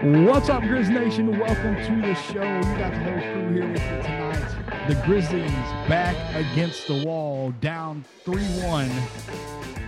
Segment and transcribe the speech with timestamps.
[0.00, 1.40] What's up, Grizz Nation?
[1.40, 2.34] Welcome to the show.
[2.34, 4.86] You got the whole crew here with you tonight.
[4.86, 5.50] The Grizzlies
[5.88, 8.88] back against the wall, down 3 1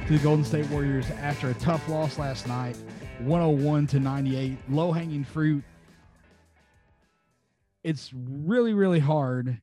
[0.08, 2.76] to the Golden State Warriors after a tough loss last night,
[3.20, 4.58] 101 to 98.
[4.68, 5.62] Low hanging fruit.
[7.84, 9.60] It's really, really hard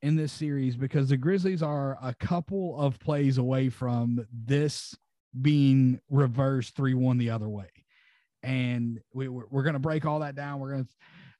[0.00, 4.96] in this series because the Grizzlies are a couple of plays away from this
[5.38, 7.66] being reversed 3 1 the other way
[8.46, 10.60] and we, we're, we're going to break all that down.
[10.60, 10.90] We're going to,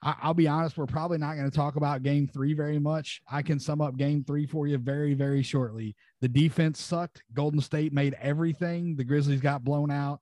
[0.02, 3.23] I'll be honest, we're probably not going to talk about game three very much.
[3.30, 5.95] I can sum up game three for you very, very shortly.
[6.20, 7.23] The defense sucked.
[7.32, 8.96] Golden State made everything.
[8.96, 10.20] The Grizzlies got blown out.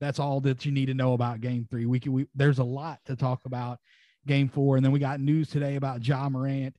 [0.00, 1.84] That's all that you need to know about game three.
[1.84, 3.78] We can, we, there's a lot to talk about
[4.26, 4.76] game four.
[4.76, 6.76] And then we got news today about Ja Morant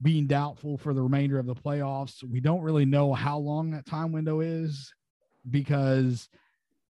[0.00, 2.22] being doubtful for the remainder of the playoffs.
[2.22, 4.94] We don't really know how long that time window is
[5.50, 6.28] because–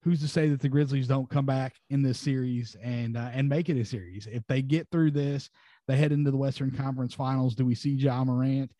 [0.03, 3.48] who's to say that the Grizzlies don't come back in this series and uh, and
[3.48, 4.27] make it a series?
[4.27, 5.51] If they get through this,
[5.87, 7.55] they head into the Western Conference Finals.
[7.55, 8.71] Do we see Ja Morant?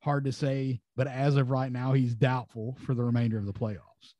[0.00, 3.52] Hard to say, but as of right now, he's doubtful for the remainder of the
[3.52, 4.14] playoffs.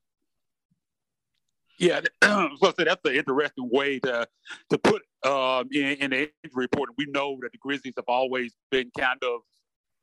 [1.79, 4.27] Yeah, so that's an interesting way to
[4.69, 6.89] to put um, in, in the injury report.
[6.97, 9.41] We know that the Grizzlies have always been kind of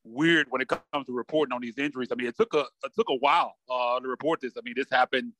[0.04, 2.08] weird when it comes to reporting on these injuries.
[2.12, 4.52] I mean, it took a it took a while uh, to report this.
[4.56, 5.32] I mean, this happened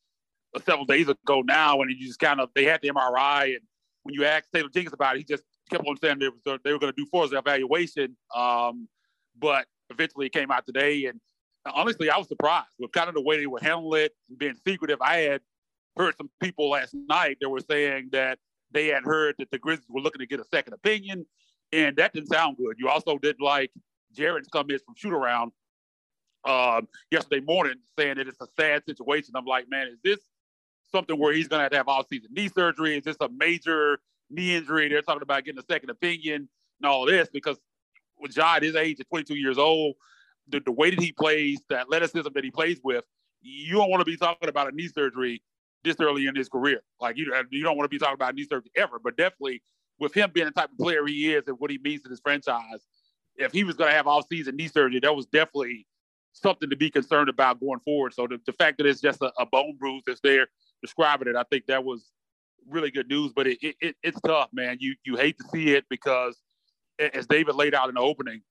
[0.65, 3.61] several days ago now, and you just kind of they had the MRI, and
[4.03, 6.73] when you asked Taylor Jenkins about it, he just kept on saying they, was, they
[6.73, 8.17] were going to do for evaluation.
[8.35, 8.89] Um,
[9.39, 11.21] but eventually, it came out today, and
[11.67, 14.99] honestly, I was surprised with kind of the way they were handling it, being secretive.
[15.01, 15.41] I had
[15.97, 18.39] heard some people last night that were saying that
[18.71, 21.27] they had heard that the Grizzlies were looking to get a second opinion,
[21.73, 22.77] and that didn't sound good.
[22.79, 23.71] You also didn't like
[24.17, 25.53] Jaren's comments from shoot around
[26.45, 29.33] um, yesterday morning saying that it's a sad situation.
[29.35, 30.19] I'm like, man, is this
[30.95, 32.97] something where he's going to have to have all-season knee surgery?
[32.97, 33.99] Is this a major
[34.31, 34.89] knee injury?
[34.89, 36.49] They're talking about getting a second opinion
[36.81, 37.59] and all this because
[38.19, 39.97] with at his age at 22 years old,
[40.49, 43.05] the, the way that he plays, the athleticism that he plays with,
[43.43, 45.43] you don't want to be talking about a knee surgery
[45.83, 46.81] this early in his career.
[47.01, 48.99] Like you, you don't want to be talking about knee surgery ever.
[49.03, 49.63] But definitely
[49.99, 52.21] with him being the type of player he is and what he means to this
[52.21, 52.87] franchise,
[53.37, 55.87] if he was going to have all-season knee surgery, that was definitely
[56.33, 58.15] something to be concerned about going forward.
[58.15, 60.49] So the, the fact that it's just a, a bone bruise that's there
[60.85, 62.11] describing it, I think that was
[62.69, 63.33] really good news.
[63.35, 64.77] But it, it, it's tough, man.
[64.81, 66.37] You you hate to see it because,
[66.99, 68.43] as David laid out in the opening,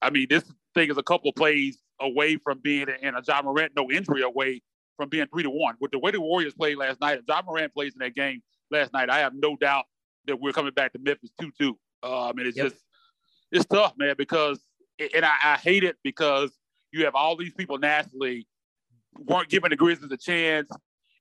[0.00, 3.42] I mean, this thing is a couple of plays away from being in a Ja
[3.42, 4.62] Morant no injury away
[4.96, 5.74] from being three to one.
[5.80, 8.42] With the way the Warriors played last night, if Ja Morant plays in that game
[8.70, 9.84] last night, I have no doubt
[10.26, 11.78] that we're coming back to Memphis two two.
[12.02, 12.70] Um, I mean, it's yep.
[12.70, 12.82] just
[13.52, 14.60] it's tough, man, because
[15.14, 16.52] and I, I hate it because
[16.92, 18.46] you have all these people nationally
[19.18, 20.70] weren't giving the Grizzlies a chance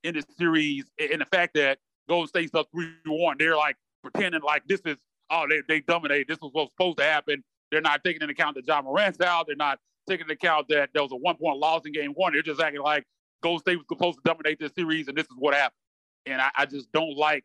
[0.04, 4.42] in the series, and the fact that Golden State's up three one, they're like pretending
[4.42, 4.98] like this is
[5.30, 6.28] oh they they dominated.
[6.28, 7.44] This was what's supposed to happen.
[7.72, 9.48] They're not taking into account that Ja Morant's out.
[9.48, 12.34] They're not taking into account that there was a one point loss in game one.
[12.34, 13.06] They're just acting like
[13.42, 15.78] Golden State was supposed to dominate this series, and this is what happened.
[16.26, 17.44] And I, I just don't like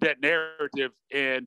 [0.00, 0.92] that narrative.
[1.12, 1.46] And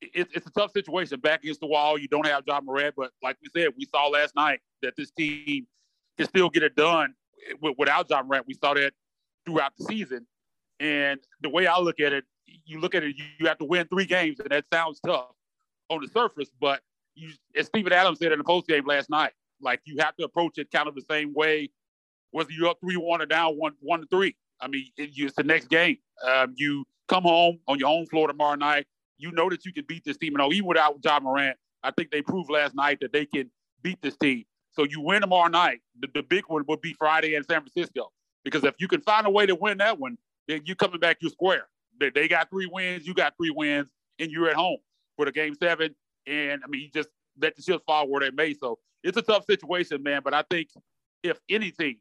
[0.00, 1.20] it's a tough situation.
[1.20, 4.08] Back against the wall, you don't have Ja Morant, but like we said, we saw
[4.08, 5.66] last night that this team
[6.18, 7.14] can still get it done
[7.78, 8.46] without Ja Morant.
[8.46, 8.92] We saw that
[9.44, 10.26] throughout the season.
[10.80, 13.86] And the way I look at it, you look at it, you have to win
[13.86, 15.30] three games, and that sounds tough
[15.88, 16.50] on the surface.
[16.60, 16.80] But
[17.14, 20.24] you, as Steven Adams said in the post game last night, like you have to
[20.24, 21.70] approach it kind of the same way,
[22.32, 24.34] whether you're up three one or down one one to three.
[24.60, 25.98] I mean, it, it's the next game.
[26.24, 28.86] Um, you come home on your own floor tomorrow night.
[29.18, 30.34] You know that you can beat this team.
[30.34, 33.50] And even without Ja Morant, I think they proved last night that they can
[33.82, 34.44] beat this team.
[34.72, 35.80] So you win tomorrow night.
[36.00, 38.10] The, the big one would be Friday in San Francisco.
[38.44, 41.18] Because if you can find a way to win that one, then you coming back,
[41.20, 41.66] you square.
[42.00, 43.88] They, they got three wins, you got three wins,
[44.18, 44.78] and you're at home
[45.16, 45.94] for the game seven.
[46.26, 47.08] And I mean, you just
[47.40, 48.54] let the chips fall where they may.
[48.54, 50.22] So it's a tough situation, man.
[50.24, 50.68] But I think
[51.22, 51.98] if anything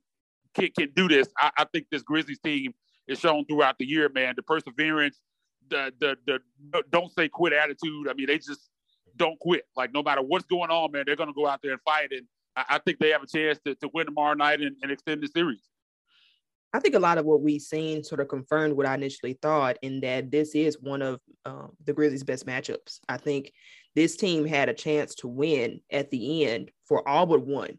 [0.53, 2.73] can, can do this, I, I think this Grizzlies team
[3.07, 4.33] is shown throughout the year, man.
[4.35, 5.21] The perseverance,
[5.69, 8.07] the the the don't say quit attitude.
[8.09, 8.69] I mean, they just
[9.17, 9.63] don't quit.
[9.75, 12.11] Like no matter what's going on, man, they're gonna go out there and fight.
[12.11, 14.91] And I, I think they have a chance to, to win tomorrow night and, and
[14.91, 15.61] extend the series.
[16.73, 19.77] I think a lot of what we've seen sort of confirmed what I initially thought,
[19.81, 22.99] in that this is one of um, the Grizzlies' best matchups.
[23.09, 23.51] I think
[23.95, 27.77] this team had a chance to win at the end for all but one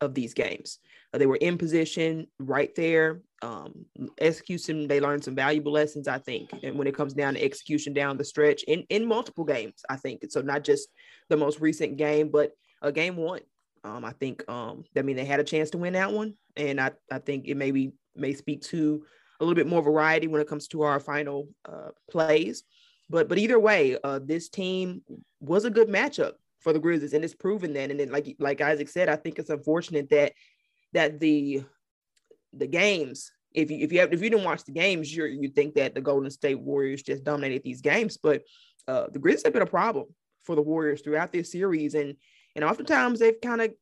[0.00, 0.78] of these games.
[1.12, 3.20] Uh, they were in position right there.
[3.42, 3.84] Um,
[4.20, 6.50] execution, they learned some valuable lessons, I think.
[6.62, 9.96] And when it comes down to execution down the stretch in, in multiple games, I
[9.96, 10.22] think.
[10.30, 10.88] So not just
[11.28, 12.52] the most recent game, but
[12.82, 13.40] a game one.
[13.84, 16.34] Um, I think um, I mean they had a chance to win that one.
[16.56, 19.04] And I, I think it maybe may speak to
[19.40, 22.62] a little bit more variety when it comes to our final uh, plays.
[23.08, 25.02] but but either way, uh, this team
[25.40, 27.90] was a good matchup for the Grizzlies, and it's proven that.
[27.90, 30.32] And then, like like Isaac said, I think it's unfortunate that
[30.92, 31.64] that the
[32.52, 33.32] the games.
[33.52, 35.94] If you if you have if you didn't watch the games, you you think that
[35.94, 38.42] the Golden State Warriors just dominated these games, but
[38.86, 40.06] uh, the Grizzlies have been a problem
[40.44, 42.14] for the Warriors throughout this series, and
[42.56, 43.72] and oftentimes they've kind of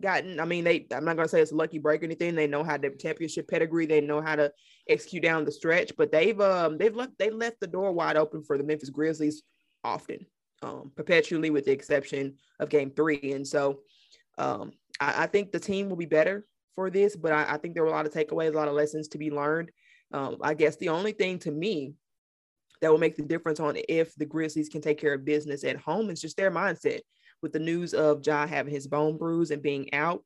[0.00, 0.40] gotten.
[0.40, 0.86] I mean, they.
[0.92, 2.34] I'm not gonna say it's a lucky break or anything.
[2.34, 3.86] They know how to championship pedigree.
[3.86, 4.52] They know how to
[4.88, 5.92] execute down the stretch.
[5.96, 9.42] But they've um they've left they left the door wide open for the Memphis Grizzlies
[9.84, 10.26] often,
[10.62, 13.32] um, perpetually with the exception of Game Three.
[13.32, 13.80] And so,
[14.38, 17.16] um, I, I think the team will be better for this.
[17.16, 19.18] But I, I, think there were a lot of takeaways, a lot of lessons to
[19.18, 19.70] be learned.
[20.12, 21.94] Um, I guess the only thing to me
[22.80, 25.76] that will make the difference on if the Grizzlies can take care of business at
[25.76, 27.00] home is just their mindset
[27.42, 30.22] with the news of Ja having his bone bruise and being out,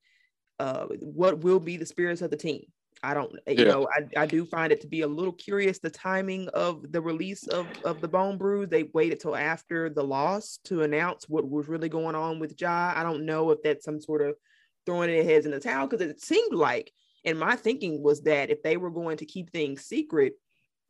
[0.58, 2.64] uh, what will be the spirits of the team?
[3.04, 3.64] I don't, you yeah.
[3.64, 7.00] know, I, I do find it to be a little curious the timing of the
[7.00, 8.68] release of, of the bone bruise.
[8.68, 12.92] They waited till after the loss to announce what was really going on with Ja.
[12.94, 14.36] I don't know if that's some sort of
[14.86, 16.92] throwing their heads in the towel because it seemed like,
[17.24, 20.34] and my thinking was that if they were going to keep things secret,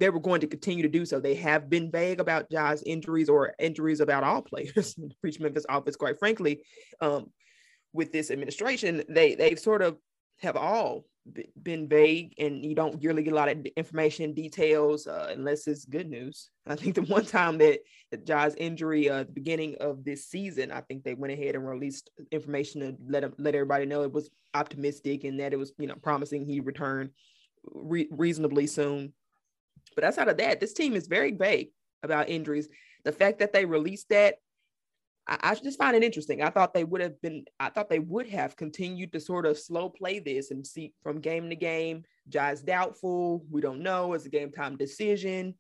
[0.02, 1.20] they were going to continue to do so.
[1.20, 5.38] They have been vague about Ja's injuries or injuries about all players in the Preach
[5.38, 6.64] Memphis office, quite frankly.
[7.00, 7.31] Um,
[7.93, 9.99] with this administration, they they've sort of
[10.40, 11.04] have all
[11.62, 15.84] been vague and you don't really get a lot of information details uh, unless it's
[15.84, 16.50] good news.
[16.66, 17.78] I think the one time that,
[18.10, 21.64] that injury uh, at the beginning of this season, I think they went ahead and
[21.64, 25.87] released information to let let everybody know it was optimistic and that it was you
[25.87, 27.10] know promising he returned
[27.72, 29.12] re- reasonably soon.
[29.94, 31.71] But outside of that, this team is very vague
[32.03, 32.69] about injuries.
[33.05, 34.37] The fact that they released that,
[35.27, 36.43] I, I just find it interesting.
[36.43, 39.59] I thought they would have been, I thought they would have continued to sort of
[39.59, 42.05] slow play this and see from game to game.
[42.29, 43.44] Ja's doubtful.
[43.50, 44.12] We don't know.
[44.12, 45.55] It's a game time decision.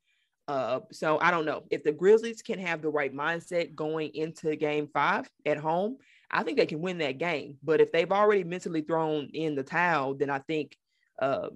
[0.48, 4.56] Uh, so I don't know if the Grizzlies can have the right mindset going into
[4.56, 5.98] game five at home.
[6.30, 7.58] I think they can win that game.
[7.62, 10.76] But if they've already mentally thrown in the towel, then I think
[11.20, 11.48] uh,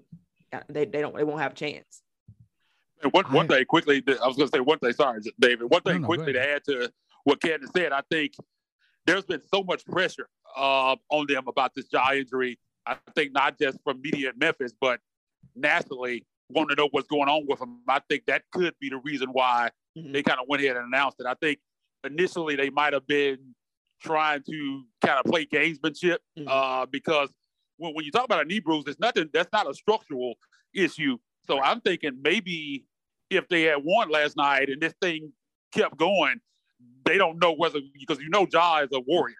[0.69, 2.02] they, they don't they won't have a chance.
[3.06, 4.92] And one, one thing quickly, I was going to say one thing.
[4.92, 5.70] Sorry, David.
[5.70, 6.90] One thing no, no, quickly to add to
[7.22, 7.92] what Candace said.
[7.92, 8.32] I think
[9.06, 12.58] there's been so much pressure uh, on them about this Ja injury.
[12.84, 14.98] I think not just from media in Memphis, but
[15.54, 17.78] nationally, want to know what's going on with him.
[17.86, 20.10] I think that could be the reason why mm-hmm.
[20.10, 21.26] they kind of went ahead and announced it.
[21.26, 21.60] I think
[22.02, 23.38] initially they might have been
[24.02, 26.48] trying to kind of play gamesmanship mm-hmm.
[26.48, 27.32] uh, because
[27.76, 29.30] when, when you talk about a knee bruise, it's nothing.
[29.32, 30.34] That's not a structural
[30.74, 31.18] issue.
[31.46, 32.84] So I'm thinking maybe
[33.31, 35.32] if they had won last night and this thing
[35.73, 36.40] kept going,
[37.05, 39.37] they don't know whether because you know Ja is a warrior.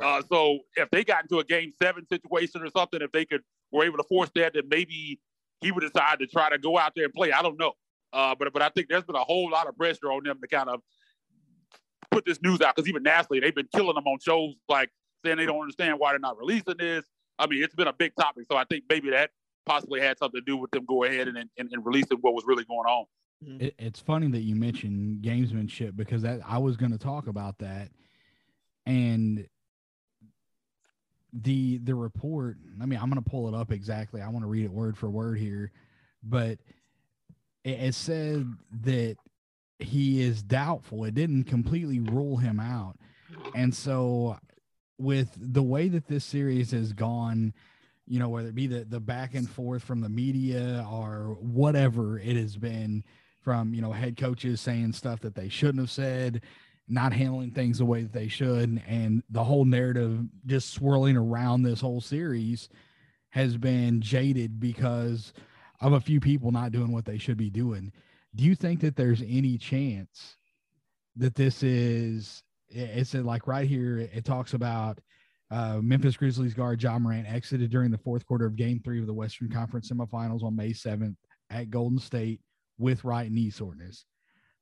[0.00, 3.42] Uh, so if they got into a game seven situation or something, if they could
[3.70, 5.20] were able to force that, then maybe
[5.60, 7.32] he would decide to try to go out there and play.
[7.32, 7.72] I don't know.
[8.12, 10.48] Uh, but but I think there's been a whole lot of pressure on them to
[10.48, 10.80] kind of
[12.10, 14.90] put this news out because even nationally they've been killing them on shows like
[15.24, 17.04] saying they don't understand why they're not releasing this.
[17.38, 18.46] I mean, it's been a big topic.
[18.50, 19.30] So I think maybe that
[19.66, 22.44] possibly had something to do with them go ahead and, and, and releasing what was
[22.46, 23.06] really going on.
[23.44, 23.64] Mm-hmm.
[23.64, 27.58] It, it's funny that you mentioned gamesmanship because that I was going to talk about
[27.58, 27.88] that,
[28.86, 29.46] and
[31.32, 32.58] the the report.
[32.80, 34.20] I mean, I'm going to pull it up exactly.
[34.20, 35.72] I want to read it word for word here,
[36.22, 36.58] but
[37.64, 39.16] it, it said that
[39.78, 41.04] he is doubtful.
[41.04, 42.96] It didn't completely rule him out,
[43.54, 44.38] and so
[44.98, 47.54] with the way that this series has gone
[48.06, 52.18] you know, whether it be the, the back and forth from the media or whatever
[52.18, 53.04] it has been
[53.40, 56.42] from, you know, head coaches saying stuff that they shouldn't have said,
[56.88, 58.82] not handling things the way that they should.
[58.86, 62.68] And the whole narrative just swirling around this whole series
[63.30, 65.32] has been jaded because
[65.80, 67.92] of a few people not doing what they should be doing.
[68.34, 70.36] Do you think that there's any chance
[71.16, 75.00] that this is, it's like right here, it talks about,
[75.50, 79.08] uh, Memphis Grizzlies guard Ja Morant exited during the fourth quarter of Game Three of
[79.08, 81.16] the Western Conference Semifinals on May 7th
[81.50, 82.40] at Golden State
[82.80, 84.04] with right knee soreness.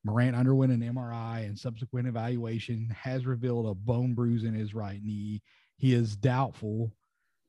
[0.05, 5.01] Morant underwent an MRI and subsequent evaluation has revealed a bone bruise in his right
[5.03, 5.43] knee.
[5.77, 6.93] He is doubtful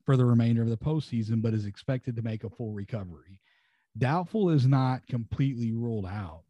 [0.06, 3.42] for the remainder of the postseason, but is expected to make a full recovery.
[3.98, 6.44] Doubtful is not completely ruled out.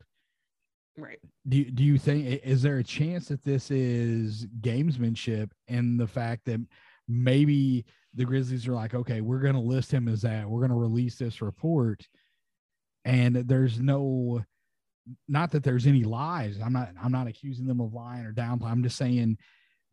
[0.97, 1.19] Right.
[1.47, 6.45] Do do you think is there a chance that this is gamesmanship and the fact
[6.45, 6.59] that
[7.07, 10.49] maybe the Grizzlies are like, okay, we're going to list him as that.
[10.49, 12.07] We're going to release this report,
[13.05, 14.43] and there's no,
[15.27, 16.59] not that there's any lies.
[16.63, 16.89] I'm not.
[17.01, 18.69] I'm not accusing them of lying or downplay.
[18.69, 19.37] I'm just saying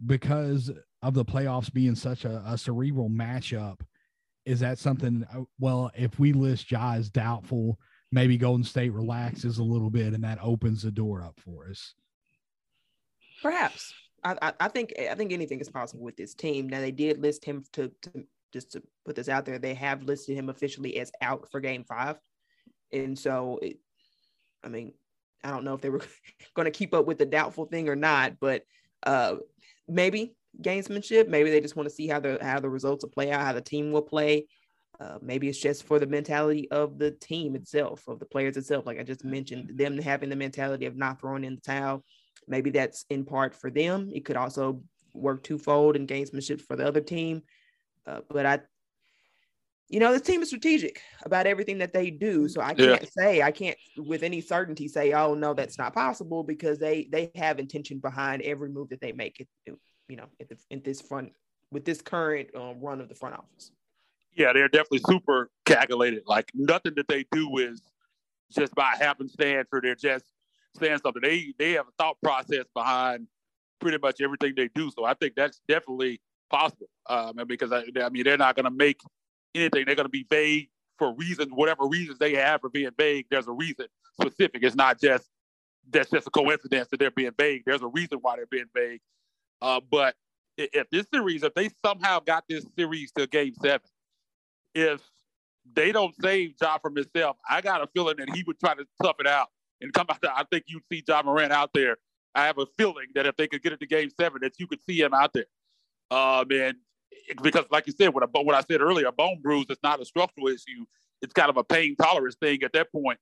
[0.04, 0.70] because
[1.02, 3.80] of the playoffs being such a, a cerebral matchup,
[4.44, 5.24] is that something?
[5.34, 7.78] Uh, well, if we list Ja as doubtful
[8.12, 11.94] maybe Golden State relaxes a little bit and that opens the door up for us.
[13.42, 13.92] Perhaps.
[14.24, 16.68] I, I, think I think anything is possible with this team.
[16.68, 19.58] Now they did list him to, to just to put this out there.
[19.58, 22.16] They have listed him officially as out for Game Five,
[22.92, 23.78] and so it,
[24.64, 24.92] I mean,
[25.44, 26.02] I don't know if they were
[26.54, 28.62] going to keep up with the doubtful thing or not, but
[29.04, 29.36] uh,
[29.88, 31.28] maybe gamesmanship.
[31.28, 33.52] Maybe they just want to see how the how the results will play out, how
[33.52, 34.46] the team will play.
[34.98, 38.86] Uh, maybe it's just for the mentality of the team itself, of the players itself.
[38.86, 42.02] Like I just mentioned, them having the mentality of not throwing in the towel.
[42.48, 44.10] Maybe that's in part for them.
[44.14, 47.42] It could also work twofold in gamesmanship for the other team.
[48.06, 48.60] Uh, but I,
[49.88, 52.48] you know, this team is strategic about everything that they do.
[52.48, 53.08] So I can't yeah.
[53.16, 57.30] say I can't with any certainty say, oh no, that's not possible because they they
[57.36, 59.40] have intention behind every move that they make.
[59.40, 59.78] It,
[60.08, 61.32] you know, in, the, in this front
[61.70, 63.70] with this current um, run of the front office.
[64.36, 66.22] Yeah, they're definitely super calculated.
[66.26, 67.80] Like nothing that they do is
[68.52, 70.24] just by happenstance or they're just
[70.78, 71.22] saying something.
[71.22, 73.28] They they have a thought process behind
[73.80, 74.90] pretty much everything they do.
[74.90, 76.88] So I think that's definitely possible.
[77.08, 79.00] Um, because I, I mean they're not going to make
[79.56, 79.84] anything.
[79.86, 83.26] They're going to be vague for reasons, whatever reasons they have for being vague.
[83.30, 83.86] There's a reason
[84.20, 84.62] specific.
[84.62, 85.28] It's not just
[85.90, 87.62] that's just a coincidence that they're being vague.
[87.64, 89.00] There's a reason why they're being vague.
[89.62, 90.14] Uh, but
[90.56, 93.88] if this series, if they somehow got this series to game seven,
[94.74, 95.00] if
[95.74, 98.84] they don't save Ja from himself, I got a feeling that he would try to
[99.02, 99.48] tough it out
[99.80, 100.18] and come out.
[100.24, 101.96] I think you'd see Ja Morant out there.
[102.34, 104.66] I have a feeling that if they could get it to game seven, that you
[104.66, 105.46] could see him out there.
[106.10, 106.76] Um, and
[107.42, 110.00] because, like you said, what, I, what I said earlier, a bone bruise is not
[110.00, 110.84] a structural issue.
[111.22, 113.18] It's kind of a pain tolerance thing at that point.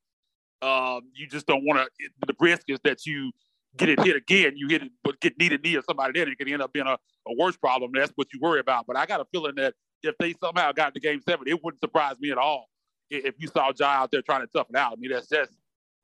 [0.63, 2.09] Um, you just don't want to.
[2.27, 3.33] The risk is that you
[3.77, 6.29] get it hit again, you hit it, but get knee to knee or somebody then
[6.29, 6.97] it could end up being a,
[7.27, 7.91] a worse problem.
[7.95, 8.87] That's what you worry about.
[8.87, 11.81] But I got a feeling that if they somehow got to game seven, it wouldn't
[11.81, 12.69] surprise me at all
[13.11, 14.93] if you saw Ja out there trying to tough it out.
[14.93, 15.53] I mean, that's just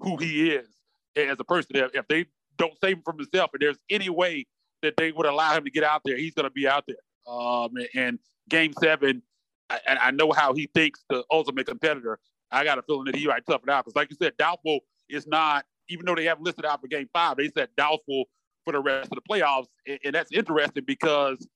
[0.01, 0.69] who he is
[1.17, 1.91] as a person.
[1.95, 4.47] If they don't save him from himself, and there's any way
[4.83, 6.97] that they would allow him to get out there, he's going to be out there.
[7.31, 8.19] Um, and
[8.49, 9.23] game seven,
[9.71, 12.19] and I, I know how he thinks the ultimate competitor.
[12.51, 14.81] I got a feeling that he might tough it out because, like you said, doubtful
[15.09, 18.25] is not even though they have listed out for game five, they said doubtful
[18.65, 19.67] for the rest of the playoffs.
[20.05, 21.47] And that's interesting because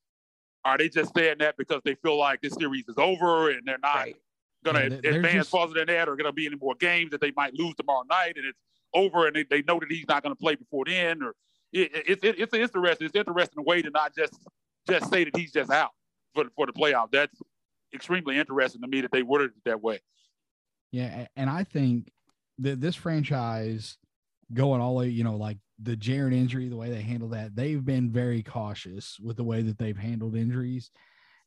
[0.65, 3.79] are they just saying that because they feel like this series is over and they're
[3.79, 4.17] not right.
[4.65, 5.51] going to yeah, advance just...
[5.51, 8.03] further than that or going to be any more games that they might lose tomorrow
[8.11, 8.59] night and it's
[8.93, 11.35] over and they, they know that he's not going to play before then or
[11.73, 13.07] it, it, it, it's interesting.
[13.07, 14.39] It's interesting way to not just
[14.89, 15.91] just say that he's just out
[16.35, 17.11] for, for the playoff.
[17.11, 17.41] That's
[17.95, 20.01] extremely interesting to me that they worded it that way.
[20.93, 22.13] Yeah, and I think
[22.59, 23.99] that this franchise
[24.53, 27.85] going all the you know, like the Jaren injury, the way they handle that, they've
[27.85, 30.91] been very cautious with the way that they've handled injuries.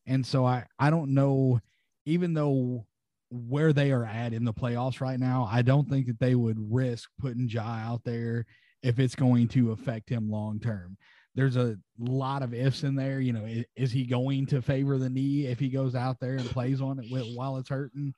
[0.06, 1.60] And so I, I don't know,
[2.06, 2.86] even though
[3.30, 6.58] where they are at in the playoffs right now, I don't think that they would
[6.60, 8.46] risk putting Ja out there
[8.84, 10.98] if it's going to affect him long term.
[11.38, 13.22] There's a lot of ifs in there.
[13.22, 16.34] You know, is, is, he going to favor the knee if he goes out there
[16.34, 18.12] and plays on it while it's hurting?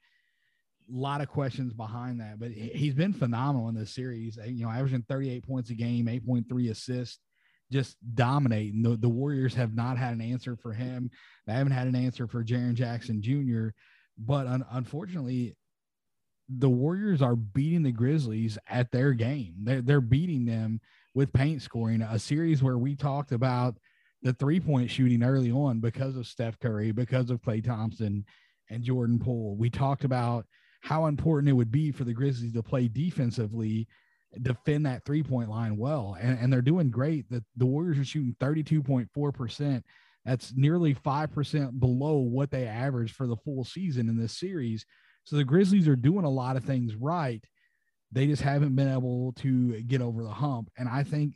[0.89, 4.39] A lot of questions behind that, but he's been phenomenal in this series.
[4.41, 7.19] Eh, you know, averaging 38 points a game, 8.3 assists,
[7.69, 8.81] just dominating.
[8.81, 11.11] The, the Warriors have not had an answer for him.
[11.45, 13.75] They haven't had an answer for Jaren Jackson Jr.
[14.17, 15.57] But un- unfortunately,
[16.47, 19.55] the Warriors are beating the Grizzlies at their game.
[19.63, 20.79] They're, they're beating them
[21.13, 22.01] with paint scoring.
[22.01, 23.75] A series where we talked about
[24.21, 28.25] the three point shooting early on because of Steph Curry, because of Klay Thompson
[28.69, 29.55] and Jordan Poole.
[29.55, 30.45] We talked about
[30.81, 33.87] how important it would be for the Grizzlies to play defensively,
[34.41, 36.17] defend that three point line well.
[36.19, 37.29] And, and they're doing great.
[37.29, 39.83] The, the Warriors are shooting 32.4%.
[40.25, 44.85] That's nearly 5% below what they averaged for the full season in this series.
[45.23, 47.43] So the Grizzlies are doing a lot of things right.
[48.11, 50.69] They just haven't been able to get over the hump.
[50.77, 51.35] And I think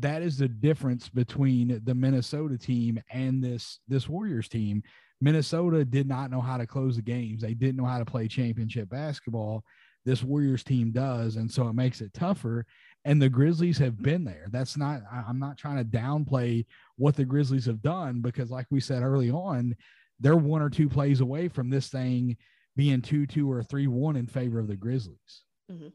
[0.00, 4.82] that is the difference between the Minnesota team and this this Warriors team.
[5.20, 7.42] Minnesota did not know how to close the games.
[7.42, 9.64] They didn't know how to play championship basketball.
[10.04, 12.64] This Warriors team does, and so it makes it tougher.
[13.04, 14.46] And the Grizzlies have been there.
[14.50, 15.02] That's not.
[15.12, 16.66] I'm not trying to downplay
[16.96, 19.74] what the Grizzlies have done because, like we said early on,
[20.20, 22.36] they're one or two plays away from this thing
[22.76, 25.42] being two two or three one in favor of the Grizzlies.
[25.70, 25.88] Mm-hmm.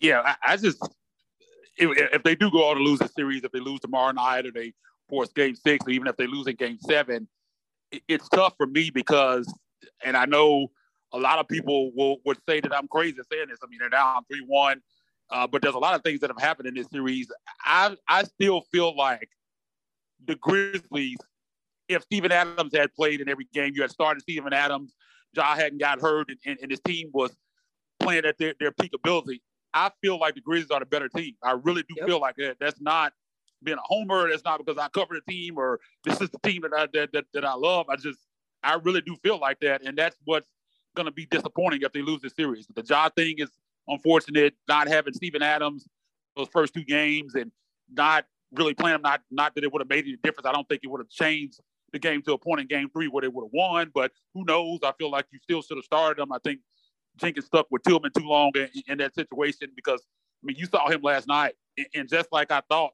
[0.00, 0.82] Yeah, I, I just
[1.76, 4.46] if, if, they do go on to lose a series, if they lose tomorrow night
[4.46, 4.72] or they
[5.08, 7.28] force game six, or even if they lose in game seven,
[8.08, 9.52] it's tough for me because,
[10.04, 10.70] and I know
[11.12, 13.58] a lot of people will would say that I'm crazy saying this.
[13.62, 14.80] I mean, they're down three one,
[15.30, 17.30] uh, but there's a lot of things that have happened in this series.
[17.64, 19.28] I I still feel like
[20.24, 21.18] the Grizzlies,
[21.88, 24.94] if Steven Adams had played in every game, you had started Steven Adams,
[25.34, 27.36] Ja hadn't got hurt, and, and, and his team was
[28.00, 29.42] playing at their, their peak ability.
[29.74, 31.34] I feel like the Grizzlies are the better team.
[31.42, 32.06] I really do yep.
[32.06, 32.56] feel like that.
[32.60, 33.12] That's not
[33.62, 34.28] being a homer.
[34.30, 37.12] That's not because I cover the team or this is the team that I that,
[37.12, 37.86] that, that I love.
[37.88, 38.18] I just
[38.62, 40.48] I really do feel like that, and that's what's
[40.94, 42.66] going to be disappointing if they lose this series.
[42.74, 43.50] The job thing is
[43.88, 44.54] unfortunate.
[44.68, 45.86] Not having Steven Adams
[46.36, 47.50] those first two games and
[47.90, 49.02] not really playing them.
[49.02, 50.46] Not not that it would have made any difference.
[50.46, 51.60] I don't think it would have changed
[51.92, 53.90] the game to a point in game three where they would have won.
[53.94, 54.80] But who knows?
[54.82, 56.32] I feel like you still should have started them.
[56.32, 56.60] I think
[57.16, 60.02] Jenkins stuck with Tillman too long in, in that situation because
[60.42, 61.54] I mean you saw him last night,
[61.94, 62.92] and just like I thought,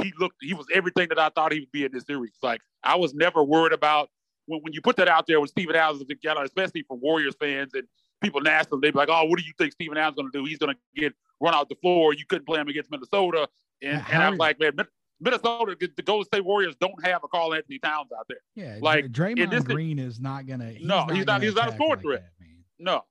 [0.00, 2.36] he looked he was everything that I thought he would be in this series.
[2.42, 4.08] Like I was never worried about
[4.46, 7.72] when, when you put that out there with Steven Adams together, especially for Warriors fans
[7.74, 7.84] and
[8.22, 10.44] people national, they'd be like, "Oh, what do you think Steven Adams going to do?
[10.44, 12.14] He's going to get run out the floor.
[12.14, 13.48] You couldn't play him against Minnesota."
[13.82, 14.72] And, and I'm like, man,
[15.20, 18.38] Minnesota, the Golden State Warriors don't have a Karl-Anthony Towns out there.
[18.54, 20.70] Yeah, like Draymond this, Green is not gonna.
[20.70, 21.42] He's no, not he's not.
[21.42, 22.24] He's not a scoring threat.
[22.38, 22.46] That,
[22.78, 23.04] no,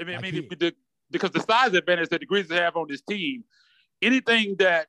[0.00, 0.74] I mean, I mean the,
[1.10, 3.44] because the size advantage that the Grizzlies have on this team,
[4.00, 4.88] anything that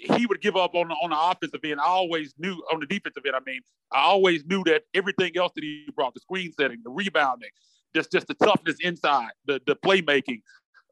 [0.00, 1.80] he would give up on the, on the offensive end.
[1.80, 3.36] I always knew on the defensive end.
[3.36, 3.60] I mean,
[3.92, 7.50] I always knew that everything else that he brought, the screen setting, the rebounding,
[7.94, 10.42] just just the toughness inside, the the playmaking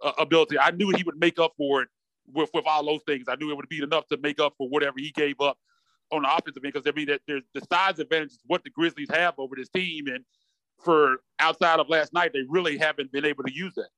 [0.05, 0.59] uh, ability.
[0.59, 1.89] I knew he would make up for it
[2.33, 3.27] with with all those things.
[3.29, 5.57] I knew it would be enough to make up for whatever he gave up
[6.13, 6.75] on the offensive end.
[6.75, 9.69] Because I mean, that there's the size advantage is what the Grizzlies have over this
[9.71, 10.25] team, and
[10.83, 13.89] for outside of last night, they really haven't been able to use that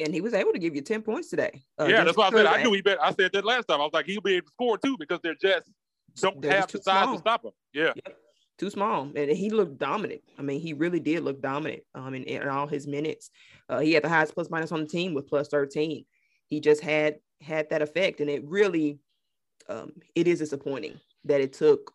[0.00, 1.62] and he was able to give you 10 points today.
[1.78, 2.98] Uh, yeah, that's why I said I knew he bet.
[3.02, 3.80] I said that last time.
[3.80, 5.70] I was like, he'll be able to score too because they're just
[6.16, 7.14] don't they're have just the size small.
[7.14, 7.50] to stop him.
[7.72, 7.92] Yeah.
[7.94, 8.16] Yep.
[8.58, 9.10] Too small.
[9.14, 10.20] And he looked dominant.
[10.38, 13.30] I mean, he really did look dominant um, in, in all his minutes.
[13.68, 16.04] Uh, he had the highest plus minus on the team with plus 13.
[16.46, 18.20] He just had had that effect.
[18.20, 18.98] And it really
[19.68, 21.92] um, it is disappointing that it took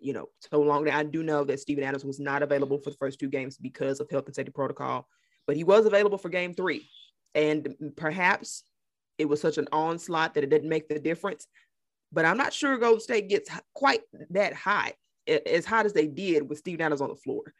[0.00, 0.88] you know so long.
[0.88, 4.00] I do know that Steven Adams was not available for the first two games because
[4.00, 5.06] of health and safety protocol,
[5.46, 6.88] but he was available for game three.
[7.34, 8.64] And perhaps
[9.18, 11.46] it was such an onslaught that it didn't make the difference.
[12.10, 14.94] But I'm not sure Golden State gets quite that high,
[15.26, 17.52] as hot as they did with Steve Adams on the floor.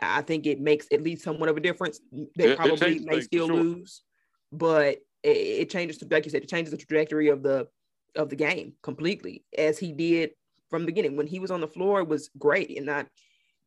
[0.00, 2.00] I think it makes at least somewhat of a difference.
[2.36, 3.56] They it, probably it may still sure.
[3.56, 4.02] lose,
[4.52, 7.68] but it, it changes, like you said, it changes the trajectory of the
[8.16, 10.30] of the game completely, as he did
[10.74, 11.16] from the beginning.
[11.16, 13.06] When he was on the floor, it was great, and not,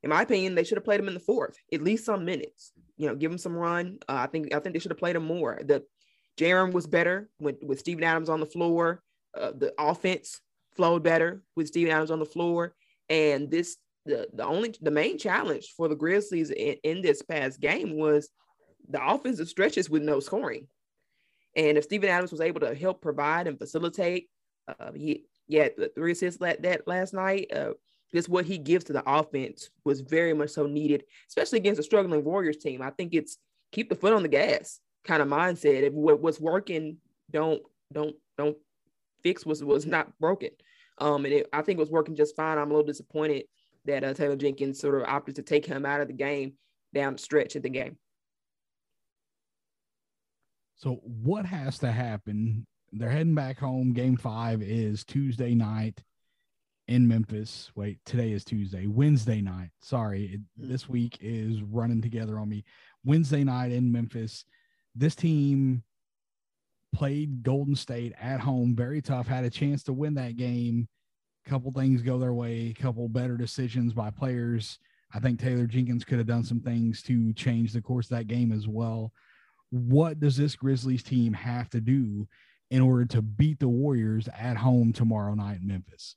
[0.04, 2.74] in my opinion, they should have played him in the fourth, at least some minutes
[2.98, 4.00] you know, give him some run.
[4.10, 5.60] Uh, I think I think they should have played him more.
[5.63, 5.84] The
[6.38, 9.02] Jaren was better with with Steven Adams on the floor.
[9.39, 10.41] Uh, the offense
[10.76, 12.76] flowed better with Steven Adams on the floor.
[13.10, 17.60] And this the the only the main challenge for the Grizzlies in, in this past
[17.62, 18.30] game was
[18.89, 20.67] the offensive stretches with no scoring.
[21.56, 24.30] And if Steven Adams was able to help provide and facilitate,
[24.67, 27.52] uh, he yeah, the three assists that, that last night.
[27.54, 27.74] Uh,
[28.14, 31.84] just what he gives to the offense was very much so needed, especially against a
[31.84, 32.82] struggling Warriors team.
[32.82, 33.38] I think it's
[33.72, 35.84] keep the foot on the gas kind of mindset.
[35.84, 36.98] If what's working,
[37.32, 38.58] don't don't don't
[39.24, 40.52] fix was was not broken.
[41.00, 42.58] Um, and it, I think it was working just fine.
[42.58, 43.44] I'm a little disappointed
[43.86, 46.54] that uh, Taylor Jenkins sort of opted to take him out of the game
[46.94, 47.98] down the stretch of the game.
[50.78, 52.66] So what has to happen?
[52.93, 53.93] They're heading back home.
[53.93, 56.04] Game five is Tuesday night
[56.88, 57.69] in Memphis.
[57.76, 59.71] Wait, today is Tuesday, Wednesday night.
[59.82, 60.71] Sorry, it, hmm.
[60.71, 62.63] this week is running together on me.
[63.04, 64.45] Wednesday night in Memphis.
[64.95, 65.84] This team
[66.93, 70.88] played Golden State at home, very tough, had a chance to win that game.
[71.45, 74.80] Couple things go their way, couple better decisions by players.
[75.13, 78.28] I think Taylor Jenkins could have done some things to change the course of that
[78.28, 79.12] game as well.
[79.69, 82.28] What does this Grizzlies team have to do
[82.70, 86.16] in order to beat the Warriors at home tomorrow night in Memphis?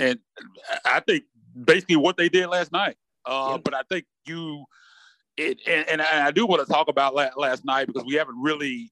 [0.00, 0.18] and
[0.84, 1.24] I think
[1.64, 2.96] basically what they did last night.
[3.24, 4.64] Uh, But I think you,
[5.36, 8.90] it, and, and I do want to talk about last night because we haven't really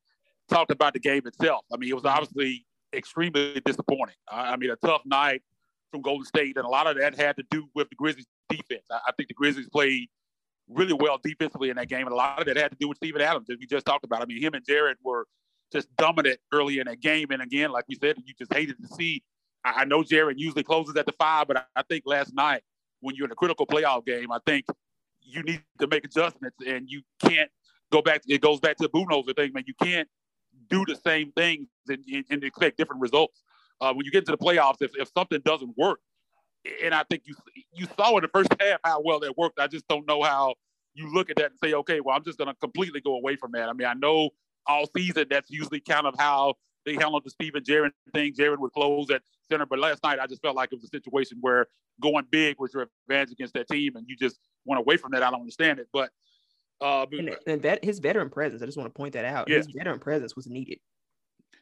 [0.49, 1.65] talked about the game itself.
[1.73, 4.17] I mean, it was obviously extremely disappointing.
[4.31, 5.43] I mean, a tough night
[5.91, 8.85] from Golden State, and a lot of that had to do with the Grizzlies' defense.
[8.91, 10.09] I think the Grizzlies played
[10.69, 12.99] really well defensively in that game, and a lot of that had to do with
[12.99, 14.21] Steven Adams, as we just talked about.
[14.21, 15.27] I mean, him and Jaren were
[15.73, 18.89] just dominant early in that game, and again, like we said, you just hated to
[18.95, 19.23] see
[19.65, 22.63] I know Jaren usually closes at the five, but I think last night
[23.01, 24.65] when you're in a critical playoff game, I think
[25.21, 27.51] you need to make adjustments, and you can't
[27.93, 28.23] go back.
[28.27, 29.65] It goes back to the Budenholzer thing, man.
[29.67, 30.09] You can't
[30.69, 33.43] do the same things and, and expect different results.
[33.81, 36.01] Uh, when you get to the playoffs, if, if something doesn't work,
[36.83, 37.35] and I think you
[37.73, 39.61] you saw in the first half how well that worked.
[39.61, 40.55] I just don't know how
[40.95, 43.37] you look at that and say, okay, well, I'm just going to completely go away
[43.37, 43.69] from that.
[43.69, 44.31] I mean, I know
[44.69, 46.55] all season that's usually kind of how
[46.87, 48.35] they handled the Steven Jaren thing.
[48.35, 50.89] Jaren would close at center, but last night I just felt like it was a
[50.89, 51.67] situation where
[52.01, 55.23] going big was your advantage against that team, and you just went away from that.
[55.23, 56.11] I don't understand it, but
[56.81, 59.49] Uh, and, and vet, his veteran presence, I just want to point that out.
[59.49, 59.57] Yeah.
[59.57, 60.79] His veteran presence was needed.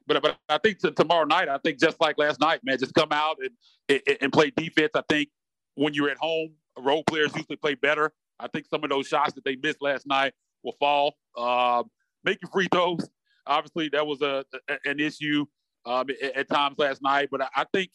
[0.07, 2.93] But but I think to, tomorrow night, I think just like last night, man, just
[2.93, 3.51] come out and,
[3.89, 4.91] and, and play defense.
[4.95, 5.31] I think
[5.75, 8.13] when you're at home, role players usually play better.
[8.39, 11.17] I think some of those shots that they missed last night will fall.
[11.35, 11.85] Uh,
[12.27, 13.09] make your free throws.
[13.47, 14.45] Obviously, that was a,
[14.85, 15.47] an issue
[15.87, 17.29] um, at, times last night.
[17.31, 17.91] But I, think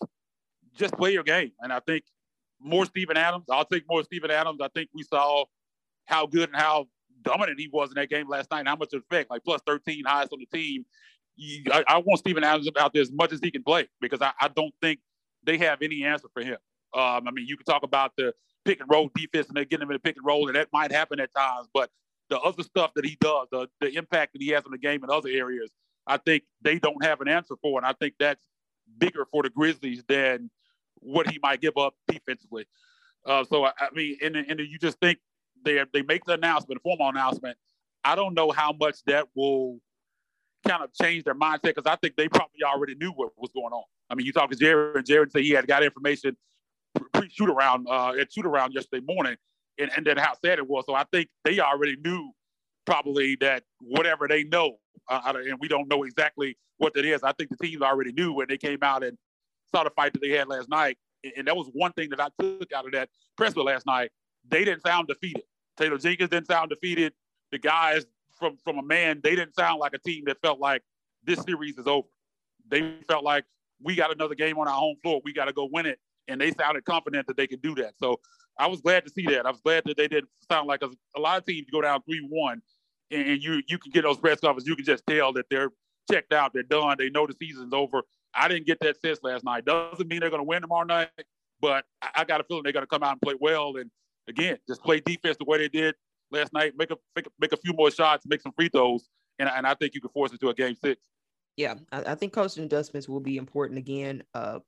[0.74, 2.04] just play your game, and I think
[2.60, 3.46] more Steven Adams.
[3.52, 4.60] I'll take more Steven Adams.
[4.62, 5.44] I think we saw
[6.06, 6.88] how good and how
[7.22, 10.04] dominant he was in that game last night, and how much effect, like plus 13,
[10.06, 10.86] highest on the team.
[11.72, 14.32] I, I, want Steven Adams out there as much as he can play because I,
[14.39, 15.00] I don't think
[15.44, 16.58] they have any answer for him.
[16.94, 18.34] Um, I mean, you can talk about the
[18.65, 20.67] pick and roll defense and they get him in a pick and roll, and that
[20.72, 21.67] might happen at times.
[21.74, 21.89] But
[22.32, 25.04] the other stuff that he does, the, the impact that he has on the game
[25.04, 25.70] in other areas,
[26.08, 27.78] I think they don't have an answer for.
[27.78, 28.44] And I think that's
[28.98, 30.50] bigger for the Grizzlies than
[30.96, 32.65] what he might give up defensively.
[33.26, 35.20] Uh, so, I, I mean, and, and you just think
[35.63, 37.58] they, they make the announcement, formal announcement.
[38.04, 39.80] I don't know how much that will
[40.65, 43.74] kind of change their mindset because I think they probably already knew what was going
[43.74, 43.84] on.
[44.10, 46.38] I mean, you talk to Jaren, and Jaren said he had got information
[47.13, 49.36] pre shoot around uh, at shoot around yesterday morning,
[49.78, 50.86] and, and then how sad it was.
[50.88, 52.32] So I think they already knew
[52.86, 54.78] probably that whatever they know,
[55.10, 57.24] uh, and we don't know exactly what that is.
[57.24, 59.18] I think the teams already knew when they came out and
[59.74, 60.98] saw the fight that they had last night,
[61.38, 64.12] and that was one thing that I took out of that presser last night.
[64.50, 65.44] They didn't sound defeated.
[65.78, 67.14] Taylor Jenkins didn't sound defeated.
[67.52, 70.82] The guys from from a man, they didn't sound like a team that felt like
[71.24, 72.08] this series is over.
[72.68, 73.46] They felt like
[73.84, 75.22] we got another game on our home floor.
[75.24, 77.94] We got to go win it and they sounded confident that they could do that.
[78.00, 78.20] So
[78.58, 79.46] I was glad to see that.
[79.46, 82.26] I was glad that they didn't sound like a, lot of teams go down three
[82.30, 82.62] one,
[83.10, 84.68] and you you can get those press conferences.
[84.68, 85.70] You can just tell that they're
[86.12, 88.04] checked out, they're done, they know the season's over.
[88.34, 89.66] I didn't get that sense last night.
[89.66, 91.10] Doesn't mean they're going to win tomorrow night,
[91.60, 93.76] but I, I got a feeling they're going to come out and play well.
[93.78, 93.90] And
[94.28, 95.96] again, just play defense the way they did
[96.32, 96.74] last night.
[96.78, 99.08] Make a make a, make a few more shots, make some free throws,
[99.40, 101.02] and, and I think you can force it to a game six.
[101.58, 104.24] Yeah, I, I think coaching adjustments will be important again.
[104.34, 104.60] Uh,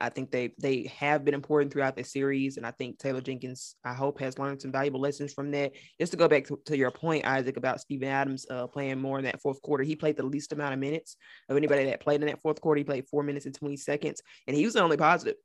[0.00, 3.76] I think they they have been important throughout the series, and I think Taylor Jenkins,
[3.84, 5.72] I hope, has learned some valuable lessons from that.
[6.00, 9.18] Just to go back to, to your point, Isaac, about Steven Adams uh, playing more
[9.18, 11.16] in that fourth quarter, he played the least amount of minutes
[11.48, 12.78] of anybody that played in that fourth quarter.
[12.78, 15.36] He played four minutes and twenty seconds, and he was the only positive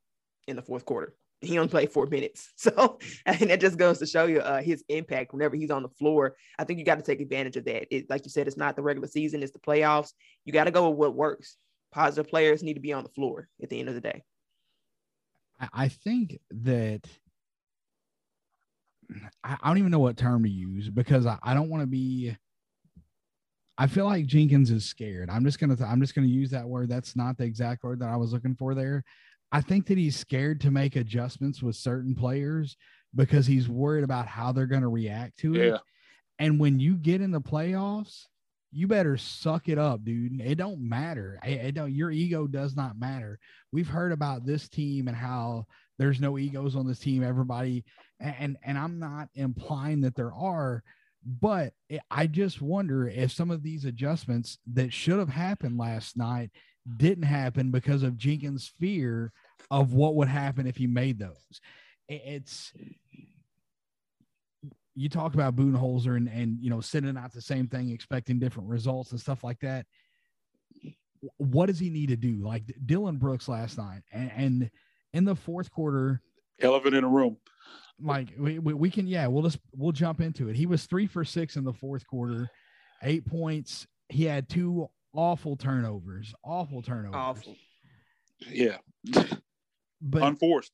[0.48, 1.14] in the fourth quarter.
[1.42, 4.84] He only played four minutes, so and that just goes to show you uh, his
[4.90, 6.36] impact whenever he's on the floor.
[6.58, 7.94] I think you got to take advantage of that.
[7.96, 10.14] It, like you said, it's not the regular season; it's the playoffs.
[10.46, 11.58] You got to go with what works
[11.92, 14.24] positive players need to be on the floor at the end of the day.
[15.74, 17.08] I think that
[19.43, 22.36] I, don't even know what term to use because I, I don't want to be.
[23.78, 25.30] I feel like Jenkins is scared.
[25.30, 26.89] I'm just gonna I'm just gonna use that word.
[26.89, 29.04] That's not the exact word that I was looking for there.
[29.52, 32.76] I think that he's scared to make adjustments with certain players
[33.15, 35.70] because he's worried about how they're going to react to it.
[36.39, 38.26] And when you get in the playoffs,
[38.72, 40.42] you better suck it up, dude.
[40.42, 41.40] It don't matter.
[41.44, 43.40] It, don't, your ego does not matter.
[43.72, 45.66] We've heard about this team and how
[45.98, 47.24] there's no egos on this team.
[47.24, 47.86] Everybody,
[48.20, 50.84] and and I'm not implying that there are,
[51.26, 51.74] but
[52.12, 56.52] I just wonder if some of these adjustments that should have happened last night
[56.98, 59.32] didn't happen because of Jenkins' fear
[59.72, 61.62] of what would happen if he made those.
[62.08, 62.72] It's
[64.98, 68.68] you talk about Budenholzer and and you know sending out the same thing, expecting different
[68.68, 69.86] results and stuff like that.
[71.38, 72.44] What does he need to do?
[72.44, 74.72] Like Dillon Brooks last night, and, and
[75.14, 76.22] in the fourth quarter,
[76.60, 77.38] elephant in a room.
[78.00, 80.56] Like we, we, we can, yeah, we'll just we'll jump into it.
[80.56, 82.50] He was three for six in the fourth quarter,
[83.04, 83.86] eight points.
[84.10, 87.16] He had two awful turnovers, awful turnovers.
[87.16, 87.56] Awful.
[88.50, 88.78] Yeah,
[90.02, 90.72] but unforced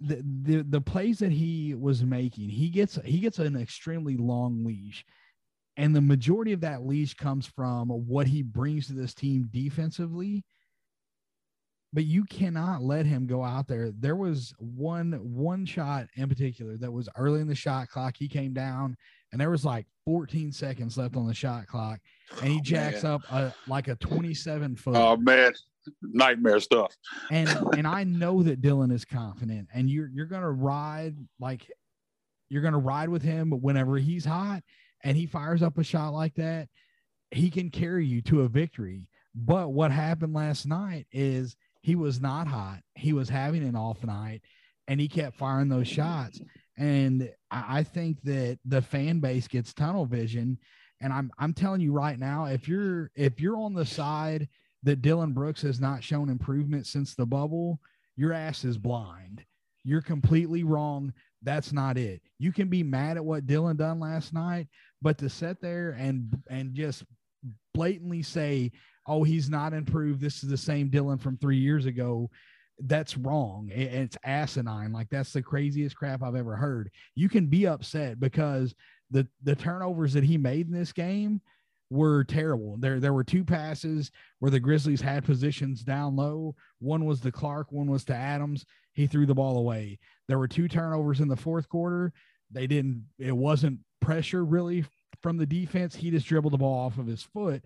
[0.00, 4.64] the, the the plays that he was making, he gets he gets an extremely long
[4.64, 5.04] leash.
[5.76, 10.44] And the majority of that leash comes from what he brings to this team defensively.
[11.92, 13.92] But you cannot let him go out there.
[13.92, 18.16] There was one one shot in particular that was early in the shot clock.
[18.18, 18.96] He came down
[19.32, 22.00] and there was like 14 seconds left on the shot clock,
[22.40, 24.96] and he oh, jacks oh, up a, like a 27 foot.
[24.96, 25.52] Oh man,
[26.02, 26.94] nightmare stuff.
[27.30, 31.70] and and I know that Dillon is confident, and you're you're gonna ride like
[32.48, 34.62] you're gonna ride with him whenever he's hot
[35.04, 36.68] and he fires up a shot like that,
[37.30, 39.08] he can carry you to a victory.
[39.34, 42.80] But what happened last night is he was not hot.
[42.94, 44.42] He was having an off night
[44.88, 46.40] and he kept firing those shots.
[46.76, 50.58] And I think that the fan base gets tunnel vision.
[51.00, 54.48] And I'm I'm telling you right now, if you're if you're on the side
[54.82, 57.80] that Dillon Brooks has not shown improvement since the bubble,
[58.16, 59.44] your ass is blind.
[59.84, 62.20] You're completely wrong That's not it.
[62.38, 64.66] You can be mad at what Dillon done last night,
[65.00, 67.04] but to sit there and and just
[67.74, 68.72] blatantly say,
[69.06, 70.20] "Oh, he's not improved.
[70.20, 72.30] This is the same Dillon from three years ago."
[72.80, 73.70] That's wrong.
[73.72, 74.92] It's asinine.
[74.92, 76.90] Like that's the craziest crap I've ever heard.
[77.14, 78.74] You can be upset because
[79.10, 81.40] the the turnovers that he made in this game
[81.90, 82.76] were terrible.
[82.78, 86.54] There there were two passes where the Grizzlies had positions down low.
[86.78, 88.64] One was to Clark, one was to Adams.
[88.92, 89.98] He threw the ball away.
[90.28, 92.12] There were two turnovers in the fourth quarter.
[92.50, 94.84] They didn't it wasn't pressure really
[95.22, 95.94] from the defense.
[95.94, 97.64] He just dribbled the ball off of his foot.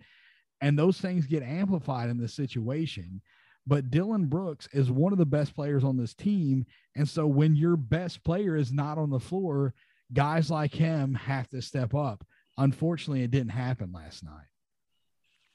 [0.60, 3.20] And those things get amplified in this situation.
[3.66, 6.66] But Dillon Brooks is one of the best players on this team.
[6.96, 9.74] And so when your best player is not on the floor,
[10.12, 12.24] guys like him have to step up.
[12.58, 14.46] Unfortunately, it didn't happen last night.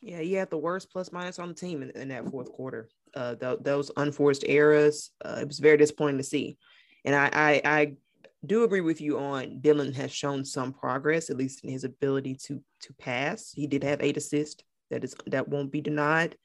[0.02, 2.88] Yeah, he had the worst plus minus on the team in, in that fourth quarter.
[3.16, 6.58] Uh, th- those unforced errors, uh, it was very disappointing to see.
[7.04, 7.94] And I, I, I
[8.46, 12.36] do agree with you on Dillon has shown some progress, at least in his ability
[12.46, 13.52] to to pass.
[13.52, 14.64] He did have eight assists.
[14.92, 16.38] That is that won't be denied.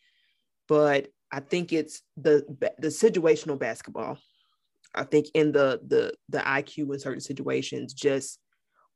[0.68, 2.44] But I think it's the
[2.78, 4.18] the situational basketball.
[4.94, 8.38] I think in the the the IQ in certain situations just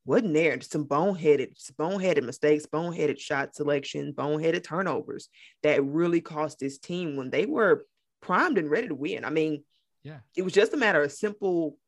[0.05, 0.61] wasn't there.
[0.61, 5.29] Some boneheaded, boneheaded mistakes, boneheaded shot selection, boneheaded turnovers
[5.63, 7.87] that really cost this team when they were
[8.21, 9.25] primed and ready to win.
[9.25, 9.65] I mean,
[10.05, 11.79] yeah, it was just a matter of simple.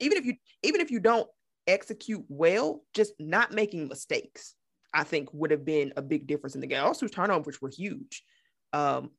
[0.00, 1.28] Even if you even if you don't
[1.66, 4.54] execute well, just not making mistakes,
[4.92, 6.82] I think would have been a big difference in the game.
[6.82, 8.24] Also, turnovers were huge,
[8.72, 9.10] um,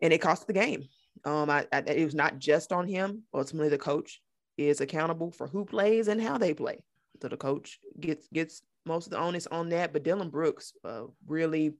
[0.00, 0.88] and it cost the game.
[1.24, 3.22] Um, I, I, it was not just on him.
[3.34, 4.20] Ultimately, the coach
[4.56, 6.82] is accountable for who plays and how they play.
[7.22, 9.92] So the coach gets gets most of the onus on that.
[9.92, 11.74] But Dillon Brooks uh, really,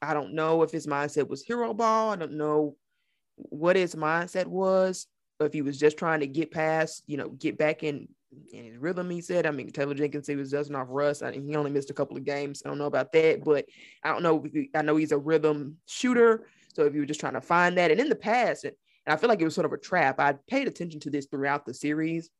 [0.00, 2.10] I don't know if his mindset was hero ball.
[2.10, 2.76] I don't know
[3.36, 5.06] what his mindset was.
[5.40, 8.08] If he was just trying to get past, you know, get back in,
[8.52, 9.46] in his rhythm, he said.
[9.46, 11.22] I mean, Taylor Jenkins, he was dusting off rust.
[11.22, 12.62] I mean, he only missed a couple of games.
[12.64, 13.66] I don't know about that, but
[14.02, 14.46] I don't know.
[14.74, 16.46] I know he's a rhythm shooter.
[16.74, 18.74] So if you were just trying to find that, and in the past, and
[19.06, 20.18] I feel like it was sort of a trap.
[20.18, 22.30] I paid attention to this throughout the series.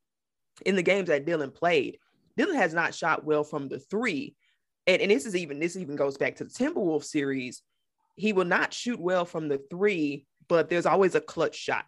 [0.65, 1.97] In the games that Dillon played,
[2.37, 4.35] Dillon has not shot well from the three.
[4.87, 7.61] And, and this is even this even goes back to the Timberwolves series.
[8.15, 11.85] He will not shoot well from the three, but there's always a clutch shot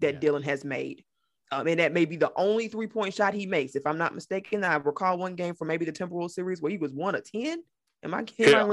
[0.00, 0.20] that yeah.
[0.20, 1.04] Dillon has made.
[1.52, 3.76] Um, and that may be the only three point shot he makes.
[3.76, 6.78] If I'm not mistaken, I recall one game from maybe the Timberwolves series where he
[6.78, 7.62] was one of 10
[8.04, 8.52] Am I kidding?
[8.52, 8.64] Yeah.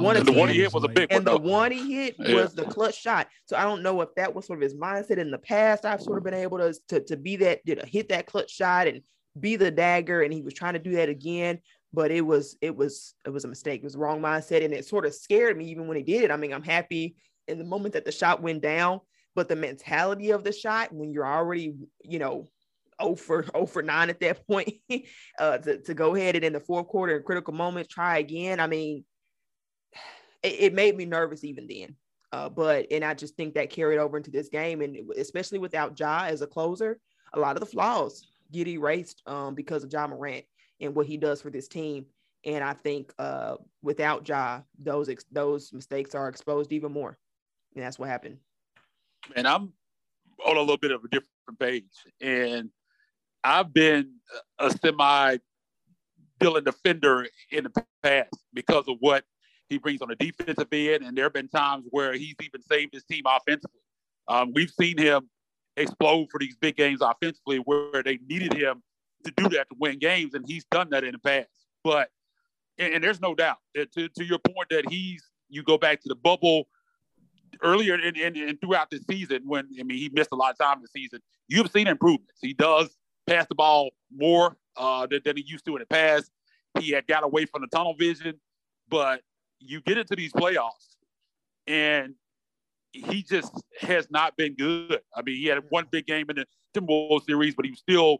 [0.00, 1.34] One of the one he hit was a big and one.
[1.34, 2.34] And the one he hit yeah.
[2.34, 3.28] was the clutch shot.
[3.46, 5.84] So I don't know if that was sort of his mindset in the past.
[5.84, 8.88] I've sort of been able to to, to be that, to hit that clutch shot
[8.88, 9.02] and
[9.38, 11.60] be the dagger, and he was trying to do that again.
[11.92, 13.80] But it was it was it was a mistake.
[13.80, 16.24] It was the wrong mindset, and it sort of scared me even when he did
[16.24, 16.30] it.
[16.30, 19.00] I mean, I'm happy in the moment that the shot went down,
[19.34, 22.48] but the mentality of the shot when you're already you know
[23.00, 24.74] 0 for 0 for 9 at that point
[25.38, 28.60] uh, to, to go ahead and in the fourth quarter in critical moments try again.
[28.60, 29.04] I mean,
[30.42, 31.96] it, it made me nervous even then.
[32.32, 35.98] Uh, but and I just think that carried over into this game, and especially without
[35.98, 37.00] Ja as a closer,
[37.34, 40.44] a lot of the flaws get erased um, because of Ja Morant
[40.80, 42.06] and what he does for this team.
[42.44, 47.18] And I think uh, without Ja, those ex- those mistakes are exposed even more,
[47.74, 48.38] and that's what happened.
[49.34, 49.72] And I'm
[50.46, 51.84] on a little bit of a different page,
[52.20, 52.70] and
[53.44, 54.14] I've been
[54.58, 55.38] a semi
[56.38, 59.24] Dillon defender in the past because of what
[59.68, 62.94] he brings on the defensive end, and there have been times where he's even saved
[62.94, 63.80] his team offensively.
[64.26, 65.28] Um, we've seen him
[65.76, 68.82] explode for these big games offensively where they needed him
[69.24, 71.48] to do that to win games, and he's done that in the past.
[71.84, 72.08] But
[72.78, 76.00] and, and there's no doubt that to, to your point that he's you go back
[76.02, 76.68] to the bubble
[77.62, 80.80] earlier and, and, throughout the season when I mean he missed a lot of time
[80.80, 81.20] the season.
[81.48, 82.38] You've seen improvements.
[82.40, 82.96] He does
[83.30, 86.30] pass the ball more uh, than, than he used to in the past.
[86.78, 88.40] He had got away from the tunnel vision,
[88.88, 89.22] but
[89.60, 90.96] you get into these playoffs
[91.66, 92.14] and
[92.92, 95.00] he just has not been good.
[95.14, 98.18] I mean, he had one big game in the Timberwolves series, but he was still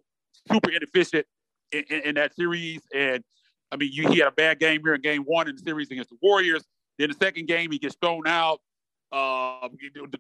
[0.51, 1.27] super inefficient
[1.73, 2.81] in, in, in that series.
[2.94, 3.25] And
[3.73, 5.90] I mean, you, he had a bad game here in game one in the series
[5.90, 6.64] against the Warriors.
[6.99, 8.61] Then the second game, he gets thrown out.
[9.12, 9.68] Uh,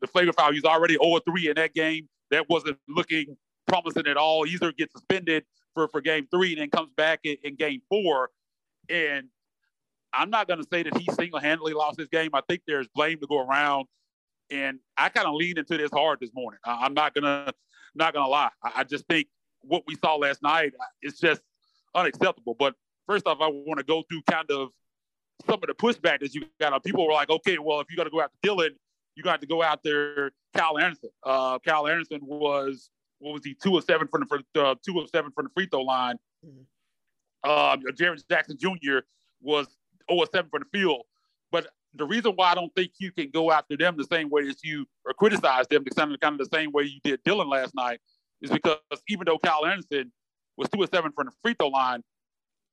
[0.00, 2.08] the flagrant foul, he's already 0 3 in that game.
[2.30, 3.36] That wasn't looking
[3.70, 4.46] promising at all.
[4.46, 8.30] Either gets suspended for, for game three and then comes back in, in game four.
[8.88, 9.28] And
[10.12, 12.30] I'm not going to say that he single handedly lost this game.
[12.34, 13.86] I think there's blame to go around.
[14.50, 16.58] And I kind of leaned into this hard this morning.
[16.64, 17.52] I, am not gonna
[17.94, 18.50] not gonna lie.
[18.64, 19.28] I, I, just think
[19.60, 21.40] what we saw last night is just
[21.94, 22.56] unacceptable.
[22.58, 22.74] But
[23.06, 24.70] first off, I want to go through kind of
[25.46, 26.82] some of the pushback that you got.
[26.82, 28.74] People were like, okay, well, if you got to go after Dillon,
[29.14, 31.10] you got to go out there Kyle Anderson.
[31.22, 35.08] Uh, Kyle Anderson was what was he two of seven from the uh, two of
[35.10, 36.16] seven from the free throw line.
[36.44, 37.50] Mm-hmm.
[37.50, 38.98] Um, Jaren Jackson Jr.
[39.40, 39.66] was
[40.10, 41.02] 0 of seven from the field.
[41.52, 44.42] But the reason why I don't think you can go after them the same way
[44.42, 47.48] as you or criticize them, kind of, kind of the same way you did Dillon
[47.48, 48.00] last night,
[48.40, 48.78] is because
[49.08, 50.12] even though Kyle Anderson
[50.56, 52.02] was two of seven from the free throw line,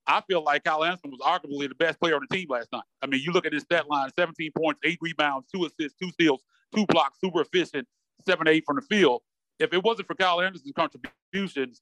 [0.05, 2.83] I feel like Kyle Anderson was arguably the best player on the team last night.
[3.01, 6.09] I mean, you look at his stat line 17 points, eight rebounds, two assists, two
[6.11, 6.41] steals,
[6.73, 7.87] two blocks, super efficient,
[8.25, 9.21] seven, eight from the field.
[9.59, 11.81] If it wasn't for Kyle Anderson's contributions,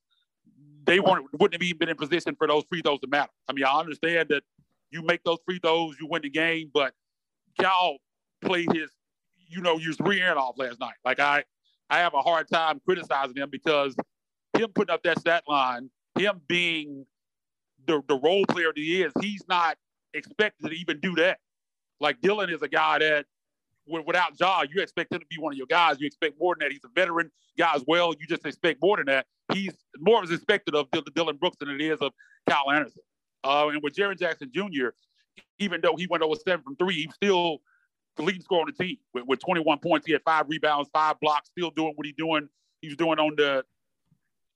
[0.86, 3.32] they wouldn't have even been in position for those free throws to matter.
[3.50, 4.44] I mean, I understand that
[4.92, 6.94] you make those free throws, you win the game, but
[7.60, 7.98] Cal
[8.42, 8.92] played his,
[9.48, 10.96] you know, used three end off last night.
[11.04, 11.44] Like I,
[11.90, 13.96] I have a hard time criticizing him because
[14.58, 17.06] him putting up that stat line, him being
[17.88, 19.78] the, the role player that he is, he's not
[20.14, 21.40] expected to even do that.
[22.00, 23.26] Like Dillon is a guy that
[23.88, 26.00] without Ja, you expect him to be one of your guys.
[26.00, 26.72] You expect more than that.
[26.72, 28.14] He's a veteran guy as well.
[28.20, 29.28] You just expect more than that.
[29.54, 32.14] He's more as expected of Dillon Brooks than it is of
[32.50, 33.02] Kyle Anderson.
[33.44, 34.90] Uh, and with Jaren Jackson Jr.,
[35.60, 37.60] even though he went over seven from three, he's still
[38.18, 40.06] the leading scorer on the team with, with 21 points.
[40.06, 42.50] He had five rebounds, five blocks, still doing what he's doing.
[42.82, 43.64] He was doing on the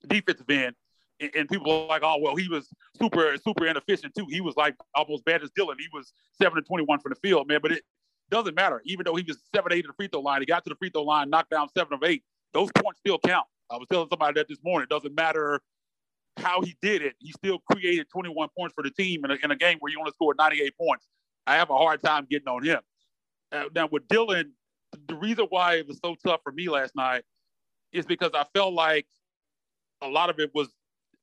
[0.07, 0.75] defensive end.
[1.19, 4.25] And, and people are like, oh, well, he was super, super inefficient too.
[4.29, 5.77] He was like almost bad as Dillon.
[5.79, 7.59] He was seven to 21 from the field, man.
[7.61, 7.83] But it
[8.29, 8.81] doesn't matter.
[8.85, 10.75] Even though he was seven, eight at the free throw line, he got to the
[10.75, 12.23] free throw line, knocked down seven of eight.
[12.53, 13.45] Those points still count.
[13.69, 14.87] I was telling somebody that this morning.
[14.89, 15.61] It doesn't matter
[16.37, 19.51] how he did it, he still created 21 points for the team in a, in
[19.51, 21.07] a game where you only scored 98 points.
[21.45, 22.79] I have a hard time getting on him.
[23.51, 24.53] Uh, now with Dillon,
[25.07, 27.23] the reason why it was so tough for me last night
[27.91, 29.07] is because I felt like
[30.01, 30.69] a lot of it was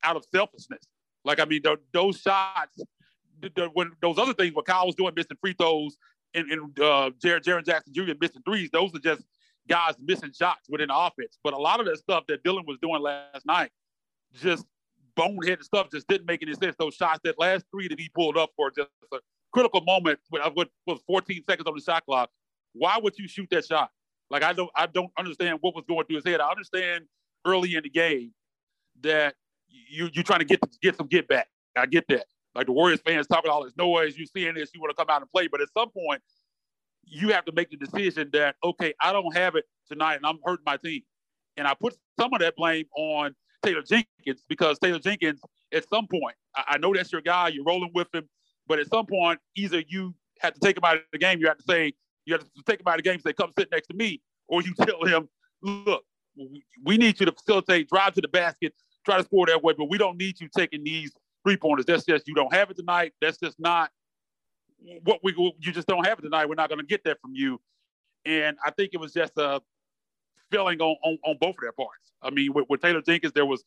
[0.02, 0.82] out of selfishness.
[1.24, 2.80] Like I mean, those shots,
[3.72, 5.96] when those other things, what Kyle was doing, missing free throws,
[6.36, 8.12] and, and uh, Jaren, Jackson Jr.
[8.20, 9.22] missing threes, those are just
[9.68, 11.38] guys missing shots within the offense.
[11.42, 13.70] But a lot of that stuff that Dillon was doing last night
[14.34, 14.64] just
[15.16, 16.76] boneheaded stuff just didn't make any sense.
[16.78, 19.18] Those shots, that last three that he pulled up for just a
[19.52, 22.30] critical moment with, with was 14 seconds on the shot clock.
[22.74, 23.90] Why would you shoot that shot?
[24.30, 26.40] Like I don't I don't understand what was going through his head.
[26.40, 27.04] I understand
[27.44, 28.32] early in the game
[29.02, 29.34] that
[29.68, 31.48] you you're trying to get get some get back.
[31.76, 32.26] I get that.
[32.56, 35.10] Like the Warriors fans talking all this noise, you seeing this, you want to come
[35.10, 35.46] out and play.
[35.46, 36.22] But at some point,
[37.04, 40.38] you have to make the decision that okay, I don't have it tonight, and I'm
[40.42, 41.02] hurting my team.
[41.56, 45.40] And I put some of that blame on Taylor Jenkins because Taylor Jenkins,
[45.72, 48.28] at some point, I, I know that's your guy, you're rolling with him,
[48.66, 51.46] but at some point, either you have to take him out of the game, you
[51.46, 51.92] have to say,
[52.24, 54.20] you have to take him out of the game, say, come sit next to me,
[54.48, 55.28] or you tell him,
[55.62, 56.04] look,
[56.84, 59.88] we need you to facilitate, drive to the basket, try to score that way, but
[59.88, 61.12] we don't need you taking these
[61.46, 61.86] three pointers.
[61.86, 63.12] That's just you don't have it tonight.
[63.20, 63.90] That's just not
[65.04, 66.48] what we you just don't have it tonight.
[66.48, 67.60] We're not going to get that from you.
[68.24, 69.60] And I think it was just a
[70.50, 72.12] feeling on, on, on both of their parts.
[72.22, 73.62] I mean, with, with, Taylor Jenkins, there was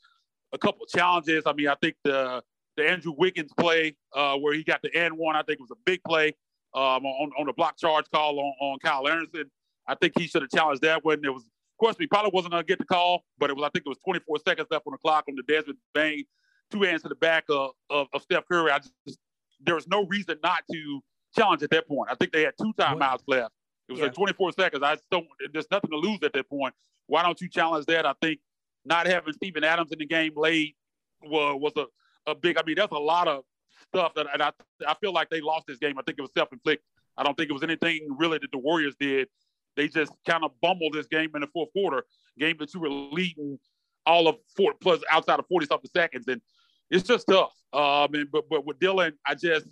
[0.53, 1.43] a couple of challenges.
[1.45, 2.43] I mean, I think the
[2.75, 5.71] the Andrew Wiggins play uh, where he got the N one, I think it was
[5.71, 6.35] a big play
[6.73, 9.49] um, on on the block charge call on, on Kyle Anderson.
[9.87, 11.19] I think he should have challenged that one.
[11.23, 13.63] It was, of course, he probably wasn't going to get the call, but it was
[13.63, 16.25] I think it was 24 seconds left on the clock on the Desmond Bane,
[16.71, 18.71] two hands to the back of, of, of Steph Curry.
[18.71, 19.19] I just
[19.61, 21.01] there was no reason not to
[21.35, 22.09] challenge at that point.
[22.11, 23.51] I think they had two timeouts left.
[23.87, 24.05] It was yeah.
[24.05, 24.83] like 24 seconds.
[24.83, 25.27] I don't.
[25.51, 26.73] There's nothing to lose at that point.
[27.07, 28.05] Why don't you challenge that?
[28.05, 28.39] I think
[28.85, 30.75] not having Steven Adams in the game late
[31.23, 32.57] was was a, a big.
[32.57, 33.43] I mean, that's a lot of
[33.87, 34.51] stuff that, and I
[34.87, 35.97] I feel like they lost this game.
[35.97, 36.85] I think it was self inflicted.
[37.17, 39.27] I don't think it was anything really that the Warriors did.
[39.75, 42.03] They just kind of bumbled this game in the fourth quarter.
[42.37, 43.59] Game that you were leading
[44.05, 46.41] all of four plus outside of 40 something seconds, and
[46.89, 47.53] it's just tough.
[47.73, 49.67] Um, and, but but with Dillon, I just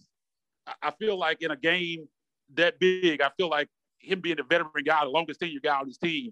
[0.82, 2.08] I feel like in a game
[2.56, 5.88] that big, I feel like him being a veteran guy, the longest tenure guy on
[5.88, 6.32] his team,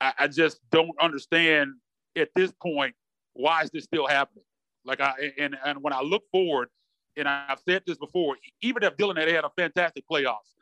[0.00, 1.72] I, I, just don't understand
[2.16, 2.94] at this point
[3.32, 4.44] why is this still happening.
[4.84, 6.68] Like I and and when I look forward,
[7.16, 10.54] and I've said this before, even if Dillon had had a fantastic playoffs,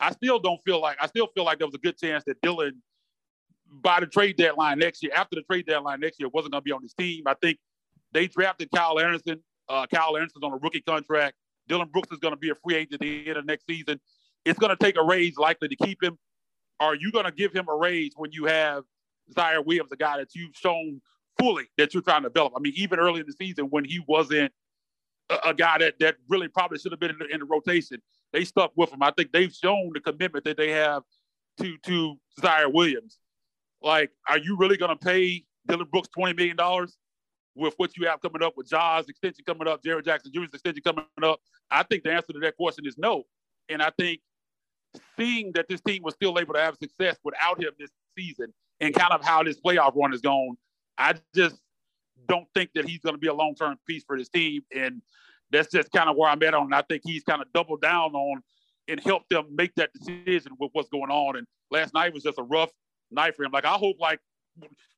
[0.00, 2.40] I still don't feel like I still feel like there was a good chance that
[2.42, 2.82] Dillon
[3.70, 6.64] by the trade deadline next year, after the trade deadline next year, wasn't going to
[6.64, 7.24] be on his team.
[7.26, 7.58] I think
[8.12, 9.42] they drafted Kyle Anderson.
[9.68, 11.34] Uh, Kyle Anderson's on a rookie contract.
[11.68, 14.00] Dillon Brooks is going to be a free agent at the end of next season
[14.48, 16.18] it's going to take a raise likely to keep him.
[16.80, 18.84] Are you going to give him a raise when you have
[19.34, 21.00] Ziaire Williams, a guy that you've shown
[21.38, 22.54] fully that you're trying to develop?
[22.56, 24.52] I mean, even early in the season when he wasn't
[25.28, 28.00] a, a guy that that really probably should have been in the, in the, rotation,
[28.32, 29.02] they stuck with him.
[29.02, 31.02] I think they've shown the commitment that they have
[31.60, 33.18] to to Ziaire Williams.
[33.82, 36.96] Like, are you really going to pay Dillon Brooks twenty million dollars
[37.58, 40.82] with what you have coming up with Ja's extension coming up, Jaren Jackson Jr.'s extension
[40.82, 41.40] coming up?
[41.70, 43.24] I think the answer to that question is no.
[43.68, 44.20] And I think
[45.18, 48.94] seeing that this team was still able to have success without him this season and
[48.94, 50.56] kind of how this playoff run is going,
[50.96, 51.56] I just
[52.28, 54.62] don't think that he's going to be a long term piece for this team.
[54.74, 55.02] And
[55.50, 56.72] that's just kind of where I'm at on.
[56.72, 58.42] I think he's kind of doubled down on
[58.86, 61.36] and helped them make that decision with what's going on.
[61.36, 62.70] And last night was just a rough
[63.10, 63.52] night for him.
[63.52, 64.20] Like I hope, like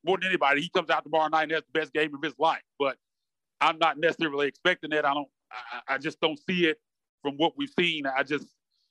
[0.03, 2.33] more than anybody, he comes out tomorrow night and has the best game of his
[2.37, 2.63] life.
[2.79, 2.97] But
[3.59, 5.05] I'm not necessarily expecting that.
[5.05, 5.27] I don't.
[5.51, 6.79] I, I just don't see it
[7.21, 8.05] from what we've seen.
[8.05, 8.47] I just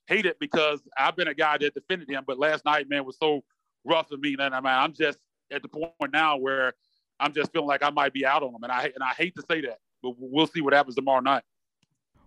[0.06, 3.16] hate it because I've been a guy that defended him, but last night, man, was
[3.18, 3.42] so
[3.84, 4.36] rough for me.
[4.38, 5.18] And I mean, I'm just
[5.50, 6.74] at the point now where
[7.18, 9.34] I'm just feeling like I might be out on him, and I and I hate
[9.36, 11.42] to say that, but we'll see what happens tomorrow night.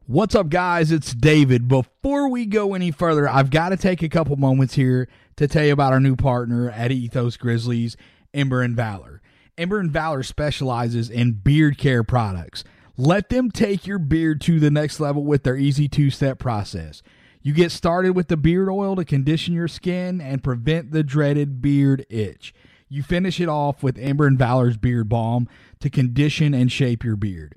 [0.05, 0.91] What's up, guys?
[0.91, 1.69] It's David.
[1.69, 5.63] Before we go any further, I've got to take a couple moments here to tell
[5.63, 7.95] you about our new partner at Ethos Grizzlies,
[8.33, 9.21] Ember and Valor.
[9.57, 12.63] Ember and Valor specializes in beard care products.
[12.97, 17.01] Let them take your beard to the next level with their easy two step process.
[17.41, 21.61] You get started with the beard oil to condition your skin and prevent the dreaded
[21.61, 22.53] beard itch.
[22.87, 27.15] You finish it off with Ember and Valor's beard balm to condition and shape your
[27.15, 27.55] beard.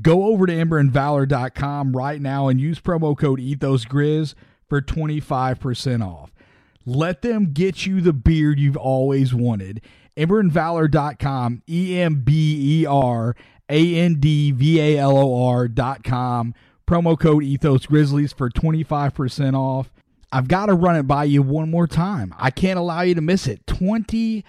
[0.00, 4.34] Go over to emberandvalor.com right now and use promo code EthosGrizz
[4.68, 6.32] for 25% off.
[6.84, 9.80] Let them get you the beard you've always wanted.
[10.16, 13.36] Emberandvalor.com, E M B E R
[13.68, 16.54] A N D V A L O R.com.
[16.86, 19.92] Promo code Ethos Grizzlies for 25% off.
[20.32, 22.34] I've got to run it by you one more time.
[22.38, 23.64] I can't allow you to miss it.
[23.66, 24.44] 25%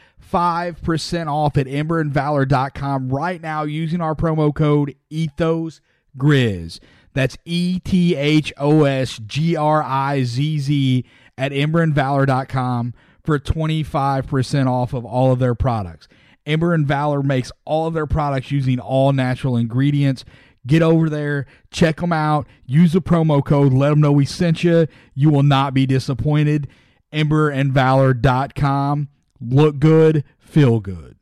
[1.28, 5.82] off at emberandvalor.com right now using our promo code Ethos
[6.18, 6.80] Grizz.
[7.14, 11.06] That's E T H O S G R I Z Z
[11.38, 12.94] at emberandvalor.com
[13.28, 16.08] for 25% off of all of their products.
[16.46, 20.24] Ember and Valor makes all of their products using all natural ingredients.
[20.66, 24.64] Get over there, check them out, use the promo code, let them know we sent
[24.64, 24.88] you.
[25.14, 26.70] You will not be disappointed.
[27.12, 29.10] Emberandvalor.com.
[29.42, 31.18] Look good, feel good.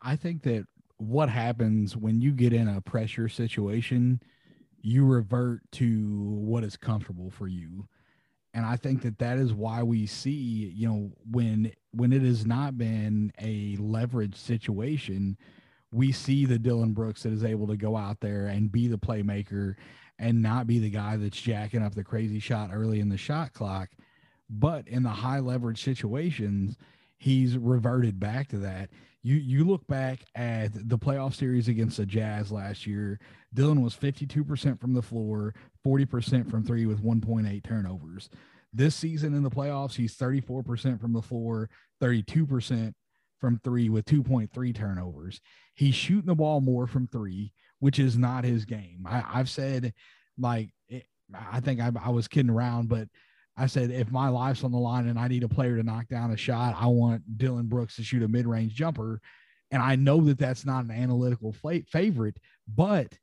[0.00, 0.64] I think that
[0.98, 4.22] what happens when you get in a pressure situation,
[4.80, 7.88] you revert to what is comfortable for you.
[8.52, 12.46] And I think that that is why we see, you know, when when it has
[12.46, 15.36] not been a leverage situation,
[15.92, 18.98] we see the Dillon Brooks that is able to go out there and be the
[18.98, 19.74] playmaker
[20.18, 23.52] and not be the guy that's jacking up the crazy shot early in the shot
[23.52, 23.90] clock.
[24.48, 26.76] But in the high leverage situations,
[27.16, 28.90] he's reverted back to that.
[29.22, 33.20] You you look back at the playoff series against the Jazz last year,
[33.52, 35.54] Dillon was 52% from the floor,
[35.86, 38.30] 40% from three with 1.8 turnovers.
[38.72, 41.68] This season in the playoffs, he's 34% from the floor,
[42.00, 42.94] 32%
[43.40, 45.40] from three with 2.3 turnovers.
[45.74, 49.04] He's shooting the ball more from three, which is not his game.
[49.06, 49.92] I, have said,
[50.38, 51.04] like, it,
[51.34, 53.08] I think I, I was kidding around, but
[53.60, 56.08] I said, if my life's on the line and I need a player to knock
[56.08, 59.20] down a shot, I want Dillon Brooks to shoot a mid range jumper.
[59.70, 61.54] And I know that that's not an analytical
[61.92, 63.16] favorite, but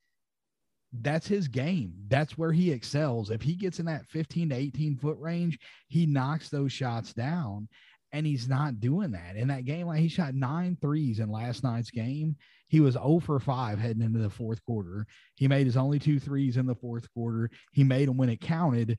[0.93, 1.93] that's his game.
[2.07, 3.31] That's where he excels.
[3.31, 5.57] If he gets in that 15 to 18 foot range,
[5.88, 7.67] he knocks those shots down
[8.13, 9.35] and he's not doing that.
[9.35, 12.35] In that game, like he shot nine threes in last night's game.
[12.67, 15.05] He was 0 for 5 heading into the fourth quarter.
[15.35, 17.49] He made his only two threes in the fourth quarter.
[17.71, 18.97] He made them when it counted,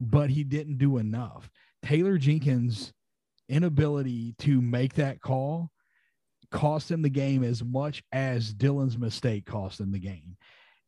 [0.00, 1.50] but he didn't do enough.
[1.82, 2.92] Taylor Jenkins'
[3.48, 5.70] inability to make that call
[6.50, 10.36] cost him the game as much as Dillon's mistake cost him the game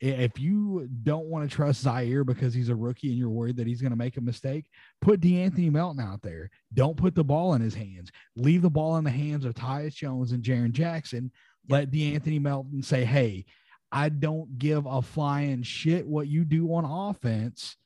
[0.01, 3.67] if you don't want to trust Ziaire because he's a rookie and you're worried that
[3.67, 4.67] he's going to make a mistake,
[5.03, 6.51] put De'Anthony Melton out there.
[6.73, 8.11] Don't put the ball in his hands.
[8.35, 11.31] Leave the ball in the hands of Tyus Jones and Jaren Jackson.
[11.69, 13.45] Let De'Anthony Melton say, hey,
[13.93, 17.77] I don't give a flying shit what you do on offense.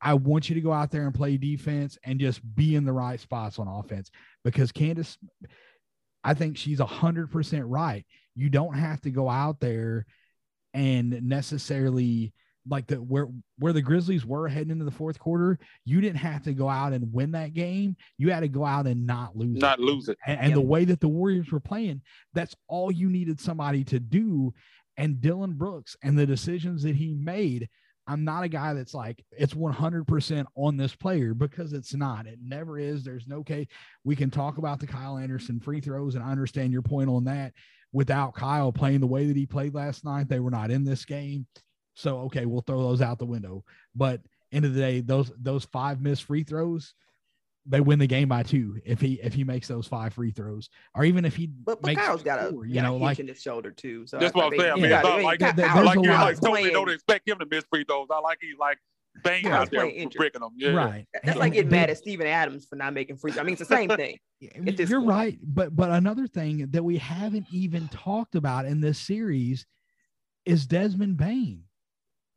[0.00, 2.92] I want you to go out there and play defense and just be in the
[2.92, 4.10] right spots on offense
[4.44, 5.18] because Candace,
[6.24, 8.06] I think she's 100% right.
[8.34, 10.06] You don't have to go out there–
[10.74, 12.32] and necessarily
[12.68, 13.28] like the where
[13.58, 16.92] where the Grizzlies were heading into the fourth quarter, you didn't have to go out
[16.92, 17.96] and win that game.
[18.18, 19.84] You had to go out and not lose not it.
[19.84, 20.18] lose it.
[20.26, 20.54] And, and yep.
[20.54, 22.02] the way that the Warriors were playing,
[22.34, 24.52] that's all you needed somebody to do.
[24.96, 27.70] And Dillon Brooks and the decisions that he made,
[28.10, 32.26] I'm not a guy that's like it's 100% on this player because it's not.
[32.26, 33.04] It never is.
[33.04, 33.68] There's no case.
[34.02, 37.24] We can talk about the Kyle Anderson free throws, and I understand your point on
[37.24, 37.52] that
[37.92, 41.04] without Kyle playing the way that he played last night, they were not in this
[41.04, 41.46] game.
[41.94, 43.64] So okay, we'll throw those out the window.
[43.94, 46.94] But end of the day, those those five missed free throws,
[47.70, 50.68] they win the game by two if he if he makes those five free throws,
[50.94, 51.46] or even if he.
[51.46, 54.06] But, but Kyle's got a you know like in his shoulder too.
[54.06, 54.72] So that's what I'm saying.
[54.72, 57.64] I mean, it's not like, like, like you like totally don't expect him to miss
[57.72, 58.08] free throws.
[58.10, 58.78] I like he's like
[59.24, 60.18] Bane Yeah, out there playing injured.
[60.18, 60.50] bricking them.
[60.56, 60.70] Yeah.
[60.70, 61.06] Right.
[61.12, 63.32] That's And- like getting they- mad at Steven Adams for not making free.
[63.32, 63.40] Throws.
[63.40, 64.18] I mean, it's the same thing.
[64.40, 65.10] Yeah, at this You're point.
[65.10, 69.66] right, but but another thing that we haven't even talked about in this series
[70.46, 71.64] is Desmond Bane.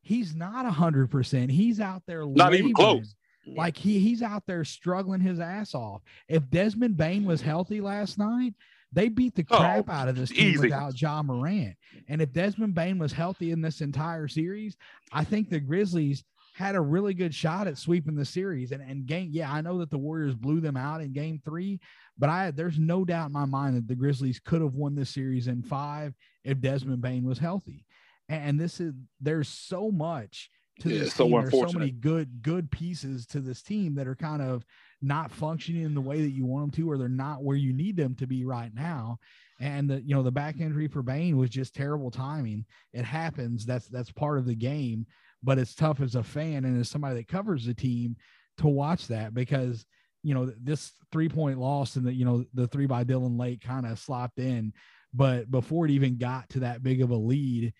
[0.01, 1.49] He's not a hundred percent.
[1.49, 3.15] He's out there Not even close.
[3.45, 3.57] Yeah.
[3.57, 6.01] Like he he's out there struggling his ass off.
[6.27, 8.53] If Desmond Bane was healthy last night,
[8.91, 10.59] they beat the Oh, crap out of this team easy.
[10.59, 11.75] without Ja Morant.
[12.07, 14.77] And if Desmond Bane was healthy in this entire series,
[15.11, 16.23] I think the Grizzlies
[16.55, 18.71] had a really good shot at sweeping the series.
[18.71, 21.79] And and game, yeah, I know that the Warriors blew them out in game three,
[22.17, 25.09] but I there's no doubt in my mind that the Grizzlies could have won this
[25.09, 26.13] series in five
[26.43, 27.85] if Desmond Bane was healthy.
[28.29, 30.49] And this is there's so much
[30.81, 31.33] to Yeah, this so team.
[31.41, 34.65] There's so many good good pieces to this team that are kind of
[35.01, 37.73] not functioning in the way that you want them to, or they're not where you
[37.73, 39.19] need them to be right now.
[39.59, 42.65] And the you know the back injury for Bane was just terrible timing.
[42.93, 43.65] It happens.
[43.65, 45.05] That's that's part of the game.
[45.43, 48.15] But it's tough as a fan and as somebody that covers the team
[48.57, 49.85] to watch that because
[50.23, 53.61] you know this three point loss and the you know the three by Dillon Lake
[53.61, 54.73] kind of slopped in,
[55.13, 57.73] but before it even got to that big of a lead,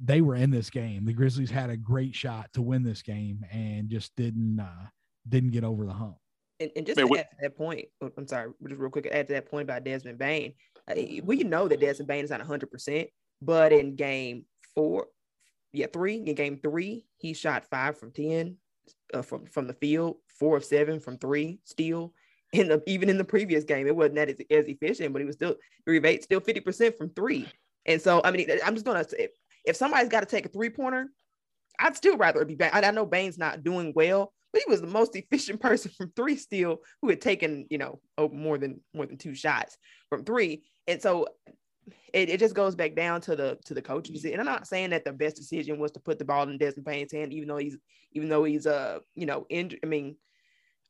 [0.00, 1.04] they were in this game.
[1.04, 4.86] The Grizzlies had a great shot to win this game and just didn't uh,
[5.28, 6.16] didn't get over the hump.
[6.60, 8.90] And, and just Man, to what- add to that point, oh, I'm sorry, just real
[8.90, 10.54] quick, add to that point about Desmond Bane.
[10.88, 10.94] uh,
[11.24, 13.08] We know that Desmond Bane is not 100%,
[13.40, 14.44] but in game
[14.74, 15.06] four,
[15.72, 18.56] yeah, three, in game three, he shot five from 10
[19.14, 22.12] uh, from, from the field, four of seven from three, still.
[22.52, 25.26] In the, even in the previous game, it wasn't that as, as efficient, but he
[25.26, 25.54] was still
[25.86, 27.48] rebate still 50% from three.
[27.86, 29.28] And so, I mean, I'm just gonna say,
[29.64, 31.10] if somebody's got to take a three pointer,
[31.78, 32.70] I'd still rather it be Bane.
[32.72, 36.12] I, I know Bane's not doing well, but he was the most efficient person from
[36.14, 39.76] three still who had taken, you know, oh, more than more than two shots
[40.08, 40.62] from three.
[40.86, 41.26] And so
[42.12, 44.16] it, it just goes back down to the to the coaching.
[44.30, 46.84] And I'm not saying that the best decision was to put the ball in Desmond
[46.84, 47.76] Bane's hand, even though he's
[48.12, 49.80] even though he's uh you know injured.
[49.82, 50.16] I mean,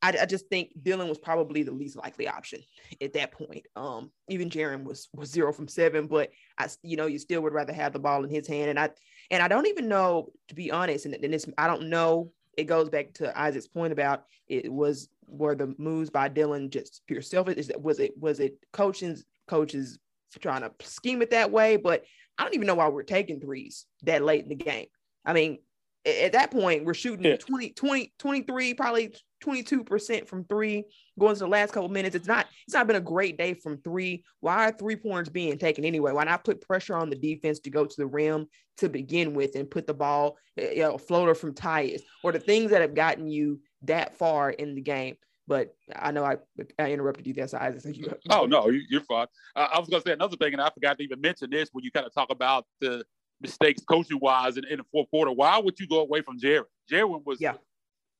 [0.03, 2.61] I, I just think Dillon was probably the least likely option
[3.01, 3.65] at that point.
[3.75, 7.53] Um, even Jaren was was zero from seven, but I you know you still would
[7.53, 8.69] rather have the ball in his hand.
[8.69, 8.89] And I
[9.31, 12.31] and I don't even know to be honest, and, and it's I don't know.
[12.57, 17.01] It goes back to Isaac's point about it was were the moves by Dillon just
[17.07, 17.57] pure selfish?
[17.57, 19.97] Is that was it was it coaching's coaches
[20.39, 21.77] trying to scheme it that way?
[21.77, 22.03] But
[22.37, 24.87] I don't even know why we're taking threes that late in the game.
[25.25, 25.59] I mean,
[26.05, 27.37] at that point, we're shooting Yeah.
[27.37, 30.85] 20, 20, 23, probably 22% from three
[31.19, 32.15] going to the last couple minutes.
[32.15, 34.23] It's not, it's not been a great day from three.
[34.39, 36.11] Why are three pointers being taken anyway?
[36.11, 38.47] Why not put pressure on the defense to go to the rim
[38.77, 42.39] to begin with and put the ball, eh, you know, floater from Tyus or the
[42.39, 45.15] things that have gotten you that far in the game?
[45.45, 46.37] But I know I,
[46.79, 47.81] I interrupted you there, so Isaac.
[47.81, 49.27] So you, Oh no, you, you're fine.
[49.55, 51.69] Uh, I was going to say another thing, and I forgot to even mention this
[51.73, 53.03] when you kind of talk about the
[53.43, 55.31] mistakes coaching wise in, in the fourth quarter.
[55.31, 56.63] Why would you go away from Jaren?
[56.91, 57.53] Jaren was Yeah.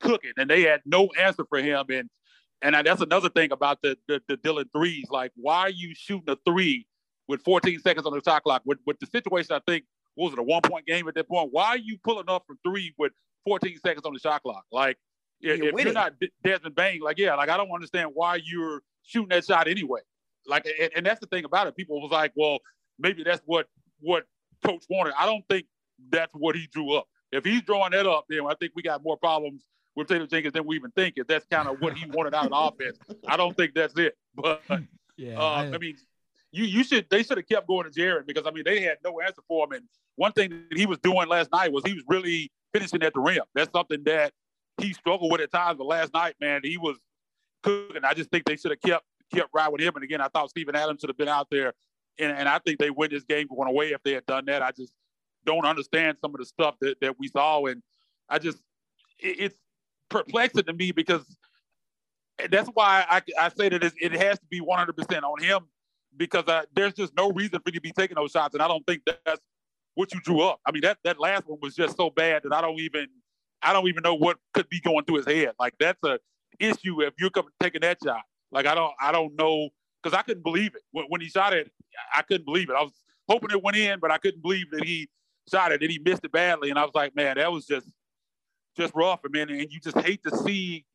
[0.01, 1.85] cooking, and they had no answer for him.
[1.89, 2.09] And
[2.61, 5.07] and that's another thing about the, the the Dillon threes.
[5.09, 6.85] Like, why are you shooting a three
[7.27, 8.61] with 14 seconds on the shot clock?
[8.65, 11.27] With with the situation, I think what was it a one point game at that
[11.27, 11.49] point?
[11.51, 13.13] Why are you pulling up from three with
[13.45, 14.65] 14 seconds on the shot clock?
[14.71, 14.97] Like,
[15.41, 16.13] if, You're if you're not
[16.43, 20.01] Desmond Bane, like, yeah, like I don't understand why you're shooting that shot anyway.
[20.45, 21.75] Like, and, and that's the thing about it.
[21.75, 22.59] People was like, well,
[22.99, 23.67] maybe that's what
[23.99, 24.25] what
[24.63, 25.13] coach wanted.
[25.17, 25.65] I don't think
[26.09, 27.07] that's what he drew up.
[27.31, 29.63] If he's drawing that up, then I think we got more problems
[29.95, 31.15] with Taylor Jenkins than we even think.
[31.17, 32.97] If that's kind of what he wanted out of the offense,
[33.27, 34.15] I don't think that's it.
[34.35, 34.61] But
[35.17, 35.39] Yeah.
[35.39, 35.95] uh, I, mean,
[36.51, 38.97] you you should they should have kept going to Jaren because I mean they had
[39.03, 39.73] no answer for him.
[39.73, 39.83] And
[40.15, 43.19] one thing that he was doing last night was he was really finishing at the
[43.19, 43.43] rim.
[43.53, 44.33] That's something that
[44.79, 45.77] he struggled with at times.
[45.77, 46.97] But last night, man, he was
[47.61, 48.03] cooking.
[48.03, 49.93] I just think they should have kept kept right with him.
[49.95, 51.73] And again, I thought Steven Adams should have been out there.
[52.19, 54.61] And, and I think they win this game going away if they had done that.
[54.61, 54.93] I just
[55.45, 57.65] don't understand some of the stuff that, that we saw.
[57.65, 57.81] And
[58.29, 58.59] I just,
[59.19, 59.57] it, it's
[60.09, 61.23] perplexing to me because
[62.49, 65.61] that's why I, I say that it has to be 100% on him
[66.15, 68.53] because uh, there's just no reason for you to be taking those shots.
[68.53, 69.41] And I don't think that's
[69.95, 70.59] what you drew up.
[70.65, 73.07] I mean, that, that last one was just so bad that I don't even,
[73.61, 75.51] I don't even know what could be going through his head.
[75.59, 76.19] Like that's a
[76.59, 78.21] issue if you're taking that shot.
[78.51, 79.69] Like, I don't, I don't know.
[80.03, 81.71] Cause I couldn't believe it when, he shot it.
[82.13, 82.75] I couldn't believe it.
[82.75, 82.91] I was
[83.29, 85.07] hoping it went in, but I couldn't believe that he
[85.49, 86.69] shot it and he missed it badly.
[86.69, 87.87] And I was like, man, that was just,
[88.75, 89.21] just rough.
[89.25, 90.85] I mean, and you just hate to see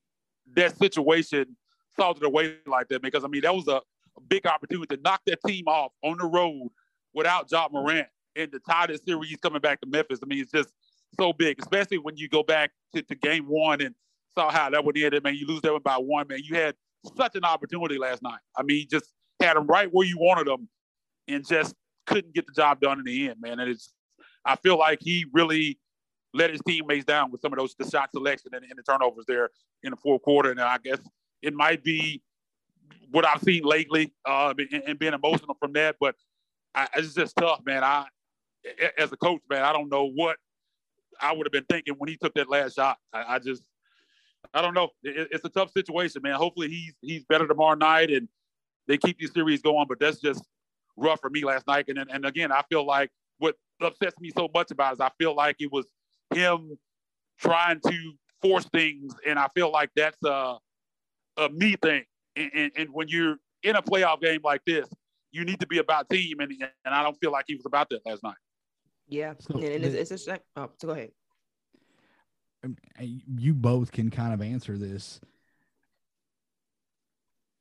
[0.54, 1.56] that situation
[1.96, 3.80] salted away like that because I mean that was a,
[4.16, 6.68] a big opportunity to knock that team off on the road
[7.14, 8.06] without Ja Morant
[8.36, 10.20] and to tie this series coming back to Memphis.
[10.22, 10.72] I mean, it's just
[11.18, 13.94] so big, especially when you go back to, to game one and
[14.34, 15.20] saw how that would end.
[15.22, 16.28] Man, you lose that one by one.
[16.28, 16.74] Man, you had
[17.16, 18.40] such an opportunity last night.
[18.56, 20.68] I mean, just had them right where you wanted them
[21.28, 21.74] and just
[22.06, 23.60] couldn't get the job done in the end, man.
[23.60, 23.92] And it's
[24.44, 25.78] I feel like he really
[26.34, 29.24] let his teammates down with some of those the shot selection and, and the turnovers
[29.26, 29.50] there
[29.82, 30.50] in the fourth quarter.
[30.50, 30.98] And I guess
[31.42, 32.22] it might be
[33.10, 35.96] what I've seen lately uh, and, and, being emotional from that.
[36.00, 36.14] But
[36.74, 37.82] I, it's just tough, man.
[37.82, 38.04] I,
[38.98, 40.36] as a coach, man, I don't know what
[41.20, 42.98] I would have been thinking when he took that last shot.
[43.12, 43.62] I, I just,
[44.54, 44.90] I don't know.
[45.02, 46.34] It, it's a tough situation, man.
[46.34, 48.28] Hopefully he's he's better tomorrow night and
[48.86, 49.86] they keep these series going.
[49.88, 50.42] But that's just
[50.96, 51.86] rough for me last night.
[51.88, 55.34] And and again, I feel like what upsets me so much about is I feel
[55.34, 55.86] like it was
[56.34, 56.76] him
[57.38, 60.56] trying to force things, and I feel like that's a
[61.36, 62.04] a me thing.
[62.36, 64.88] And, and, and when you're in a playoff game like this,
[65.32, 66.52] you need to be about team, and
[66.84, 68.36] and I don't feel like he was about that last night.
[69.08, 71.10] Yeah, so and, and it's, it's just oh, so go ahead.
[72.64, 75.20] Um, you both can kind of answer this.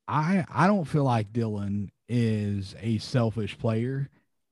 [0.07, 4.09] I I don't feel like Dillon is a selfish player.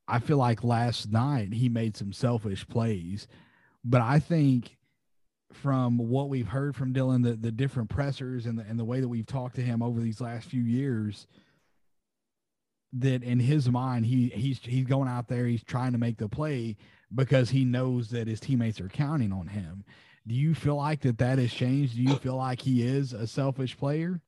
[0.07, 3.27] I feel like last night he made some selfish plays,
[3.83, 4.77] but I think
[5.51, 8.99] from what we've heard from Dillon, the, the different pressers and the, and the way
[8.99, 11.27] that we've talked to him over these last few years,
[12.93, 16.29] that in his mind he he's he's going out there, he's trying to make the
[16.29, 16.75] play
[17.13, 19.83] because he knows that his teammates are counting on him.
[20.28, 21.95] Do you feel like that that has changed?
[21.95, 24.21] Do you feel like he is a selfish player?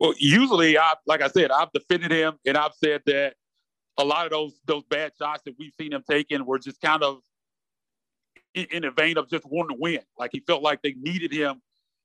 [0.00, 3.34] Well, usually, I like I said, I've defended him, and I've said that
[3.98, 7.02] a lot of those those bad shots that we've seen him taking were just kind
[7.02, 7.20] of
[8.54, 10.00] in, in a vein of just wanting to win.
[10.18, 11.60] Like he felt like they needed him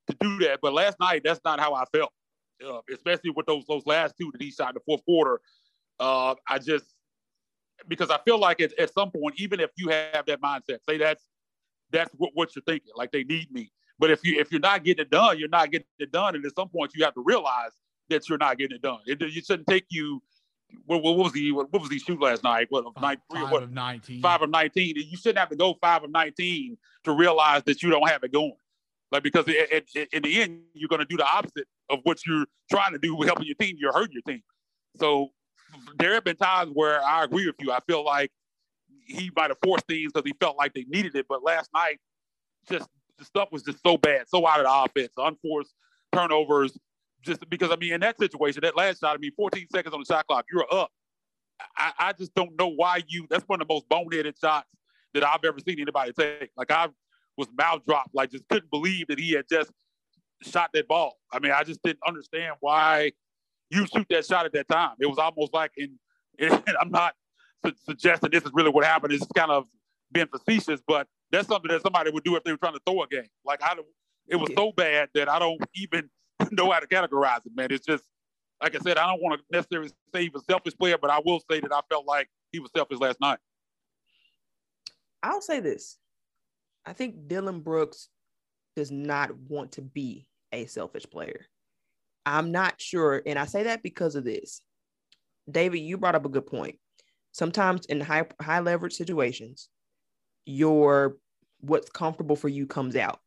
[0.08, 0.60] to do that.
[0.62, 2.12] But last night, that's not how I felt,
[2.64, 5.40] uh, especially with those those last two that he shot in the fourth quarter.
[5.98, 6.86] Uh, I just
[7.88, 10.98] because I feel like at, at some point, even if you have that mindset, say
[10.98, 11.24] that's
[11.92, 13.70] that's what, what you're thinking, like they need me.
[13.98, 16.44] But if you if you're not getting it done, you're not getting it done, and
[16.44, 17.72] at some point you have to realize
[18.08, 19.00] that you're not getting it done.
[19.06, 20.22] It, it shouldn't take you.
[20.86, 21.50] What, what, was he?
[21.50, 22.68] What, what was he shoot last night?
[22.70, 24.22] What five, three, five what, of nineteen?
[24.22, 24.94] Five of nineteen.
[24.96, 28.32] You shouldn't have to go five of nineteen to realize that you don't have it
[28.32, 28.54] going.
[29.10, 32.24] Like because it, it, in the end, you're going to do the opposite of what
[32.24, 33.76] you're trying to do with helping your team.
[33.78, 34.42] You're hurting your team.
[34.96, 35.30] So
[35.98, 37.72] there have been times where I agree with you.
[37.72, 38.30] I feel like
[39.10, 41.26] he might have forced things because he felt like they needed it.
[41.28, 41.98] But last night,
[42.68, 42.88] just
[43.18, 45.74] the stuff was just so bad, so out of the offense, unforced
[46.12, 46.76] turnovers.
[47.22, 50.00] Just because I mean, in that situation, that last shot, I mean, 14 seconds on
[50.00, 50.90] the shot clock, you're up.
[51.76, 53.26] I, I just don't know why you.
[53.28, 54.68] That's one of the most boneheaded shots
[55.12, 56.50] that I've ever seen anybody take.
[56.56, 56.88] Like I
[57.36, 59.70] was mouth dropped, like just couldn't believe that he had just
[60.42, 61.18] shot that ball.
[61.30, 63.12] I mean, I just didn't understand why
[63.70, 64.92] you shoot that shot at that time.
[64.98, 65.98] It was almost like in.
[66.38, 67.12] And I'm not
[67.64, 69.12] su- suggesting this is really what happened.
[69.12, 69.66] It's kind of
[70.12, 73.02] being facetious, but that's something that somebody would do if they were trying to throw
[73.02, 73.28] a game.
[73.44, 73.74] Like I,
[74.28, 76.10] it was so bad that I don't even
[76.50, 77.68] know how to categorize it, man.
[77.70, 78.04] It's just
[78.62, 81.10] like I said, I don't want to necessarily say he was a selfish player, but
[81.10, 83.38] I will say that I felt like he was selfish last night.
[85.22, 85.98] I'll say this.
[86.84, 88.08] I think Dillon Brooks
[88.76, 91.46] does not want to be a selfish player.
[92.26, 94.60] I'm not sure, and I say that because of this.
[95.50, 96.76] David, you brought up a good point.
[97.32, 99.68] Sometimes in high high leverage situations,
[100.44, 101.16] your
[101.60, 103.20] what's comfortable for you comes out.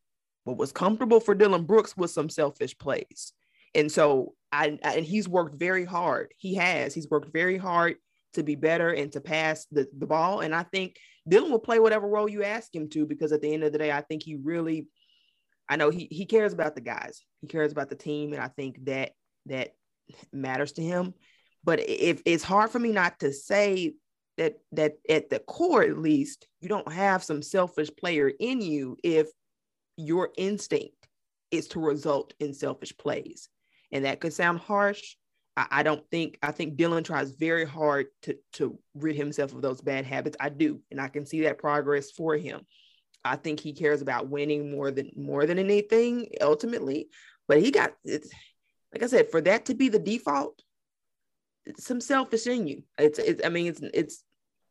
[0.43, 3.33] What was comfortable for Dillon Brooks was some selfish plays.
[3.75, 6.33] And so I and he's worked very hard.
[6.37, 6.93] He has.
[6.93, 7.95] He's worked very hard
[8.33, 10.41] to be better and to pass the, the ball.
[10.41, 10.97] And I think
[11.27, 13.77] Dillon will play whatever role you ask him to because at the end of the
[13.77, 14.87] day, I think he really
[15.69, 17.21] I know he he cares about the guys.
[17.41, 18.33] He cares about the team.
[18.33, 19.11] And I think that
[19.45, 19.75] that
[20.31, 21.13] matters to him.
[21.63, 23.93] But if it's hard for me not to say
[24.37, 28.97] that that at the core at least you don't have some selfish player in you
[29.03, 29.29] if
[29.95, 31.07] your instinct
[31.51, 33.47] is to result in selfish plays.
[33.91, 35.15] And that could sound harsh.
[35.55, 39.61] I, I don't think i think Dillon tries very hard to to rid himself of
[39.61, 40.37] those bad habits.
[40.39, 42.61] I do and i can see that progress for him.
[43.23, 47.07] I think he cares about winning more than more than anything ultimately
[47.47, 48.29] but he got it's
[48.93, 50.61] like i said for that to be the default
[51.77, 52.83] some selfish in you.
[52.97, 54.23] It's, it's I mean, it's it's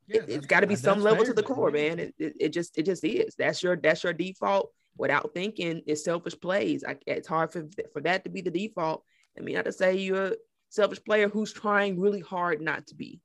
[0.08, 1.98] yeah, it, has got to be some level to the core, man.
[1.98, 3.34] It, it, it, just it just is.
[3.36, 4.72] That's your that's your default.
[4.98, 6.84] Without thinking, it's selfish plays.
[6.86, 9.04] I, it's hard for for that to be the default.
[9.38, 10.36] I mean, not to say you're a
[10.68, 13.20] selfish player who's trying really hard not to be.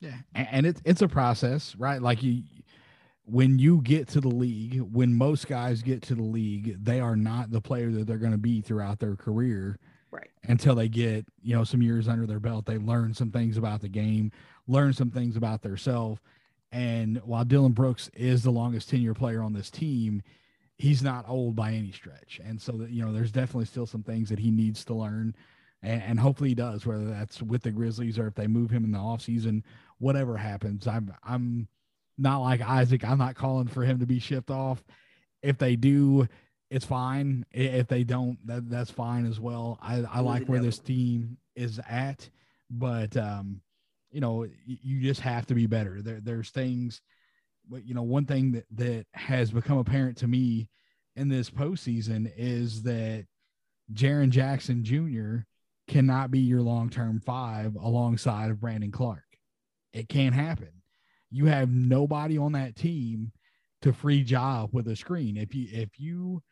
[0.00, 2.00] Yeah, and it's it's a process, right?
[2.00, 2.42] Like you,
[3.24, 7.16] when you get to the league, when most guys get to the league, they are
[7.16, 9.78] not the player that they're going to be throughout their career
[10.10, 10.30] right.
[10.44, 13.80] until they get you know some years under their belt they learn some things about
[13.80, 14.30] the game
[14.66, 16.20] learn some things about themselves
[16.72, 20.22] and while dillon brooks is the longest tenure player on this team
[20.80, 22.40] he's not old by any stretch.
[22.42, 25.36] And so that you know there's definitely still some things that he needs to learn.
[25.82, 28.84] And, and hopefully he does whether that's with the grizzlies or if they move him
[28.84, 29.62] in the offseason
[29.98, 30.86] whatever happens.
[30.86, 31.68] I'm i'm
[32.16, 33.04] not like Isaac.
[33.04, 34.82] I'm not calling for him to be shipped off.
[35.42, 36.28] If they do,
[36.70, 37.44] it's fine.
[37.50, 39.78] If they don't, that, that's fine as well.
[39.82, 42.28] I, I like where this team is at,
[42.70, 43.60] but um,
[44.12, 46.00] you know, you just have to be better.
[46.00, 47.02] There, there's things,
[47.68, 50.68] but you know, one thing that that has become apparent to me
[51.16, 53.26] in this postseason is that
[53.92, 55.44] Jaren Jackson Jr.
[55.88, 59.24] cannot be your long term five alongside of Brandon Clarke.
[59.92, 60.70] It can't happen.
[61.32, 63.32] You have nobody on that team
[63.82, 65.36] to free Ja with a screen.
[65.36, 66.42] If you if you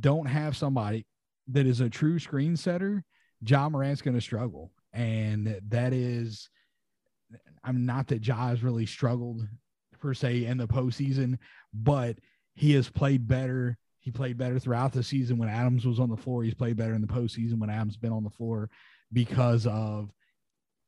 [0.00, 1.06] don't have somebody
[1.48, 3.04] that is a true screen setter,
[3.40, 6.48] Ja Morant's going to struggle, and that is.
[7.64, 9.46] I'm not that Ja has really struggled
[9.98, 11.38] per se in the postseason,
[11.74, 12.18] but
[12.54, 13.76] he has played better.
[13.98, 16.44] He played better throughout the season when Adams was on the floor.
[16.44, 18.70] He's played better in the postseason when Adams been on the floor
[19.12, 20.12] because of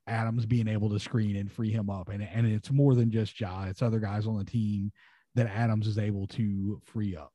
[0.07, 2.09] Adams being able to screen and free him up.
[2.09, 4.93] And, and it's more than just Ja, it's other guys on the team
[5.35, 7.33] that Adams is able to free up.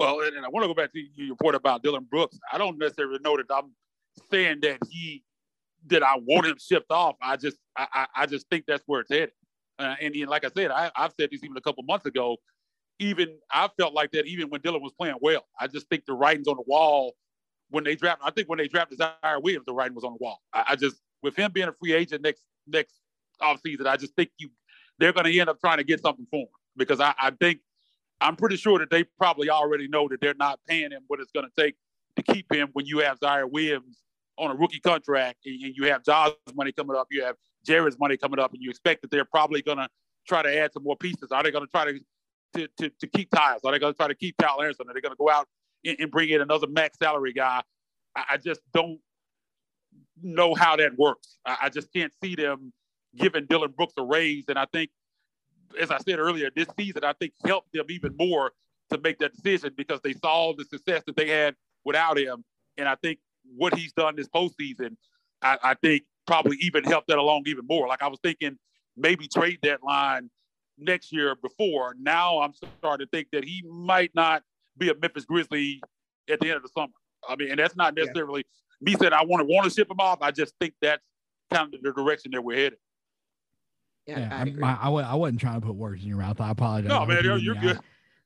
[0.00, 2.38] Well, and, I want to go back to your point about Dillon Brooks.
[2.50, 3.70] I don't necessarily know that I'm
[4.30, 5.22] saying that he
[5.88, 7.16] that I want him shipped off.
[7.20, 9.32] I just I, I just think that's where it's headed.
[9.78, 12.38] Uh, and, and, like I said, I, I've said this even a couple months ago.
[12.98, 15.44] Even I felt like that even when Dillon was playing well.
[15.58, 17.14] I just think the writing's on the wall
[17.68, 20.18] when they draft, I think when they drafted Ziaire Williams, the writing was on the
[20.18, 20.40] wall.
[20.52, 22.94] I, I just with him being a free agent next next
[23.42, 24.48] offseason, I just think you
[24.98, 27.60] they're going to end up trying to get something for him because I, I think
[28.20, 31.32] I'm pretty sure that they probably already know that they're not paying him what it's
[31.32, 31.76] going to take
[32.16, 34.02] to keep him when you have Ziaire Williams
[34.38, 38.16] on a rookie contract and, you have Ja's money coming up, you have Jaren's money
[38.16, 39.88] coming up, and you expect that they're probably going to
[40.26, 41.30] try to add some more pieces.
[41.30, 42.00] Are they going to try to
[42.52, 43.60] to, to, to keep Tyus?
[43.64, 44.86] Are they going to try to keep Kyle Anderson?
[44.88, 45.46] Are they going to go out
[45.84, 47.62] and, and bring in another max salary guy.
[48.16, 48.98] I, I just don't
[50.22, 51.38] know how that works.
[51.44, 52.72] I, I, just can't see them
[53.16, 54.44] giving Dillon Brooks a raise.
[54.48, 54.90] And I think,
[55.78, 58.52] as I said earlier, this season, I think helped them even more
[58.90, 61.54] to make that decision because they saw the success that they had
[61.84, 62.44] without him.
[62.76, 63.18] And I think
[63.56, 64.96] what he's done this postseason,
[65.42, 67.88] I, I think probably even helped that along even more.
[67.88, 68.58] Like I was thinking
[68.96, 70.30] maybe trade deadline
[70.78, 71.94] next year before.
[72.00, 74.42] Now I'm starting to think that he might not
[74.76, 75.80] be a Memphis Grizzly
[76.28, 76.92] at the end of the summer.
[77.28, 78.44] I mean, and that's not necessarily
[78.80, 78.92] yeah.
[78.92, 80.22] me saying I want to want to ship him off.
[80.22, 81.02] I just think that's
[81.52, 82.78] kind of the direction that we're headed.
[84.06, 86.40] Yeah, yeah I, I, I, I, wasn't trying to put words in your mouth.
[86.40, 86.88] I apologize.
[86.88, 87.78] No, man, you're, you're good.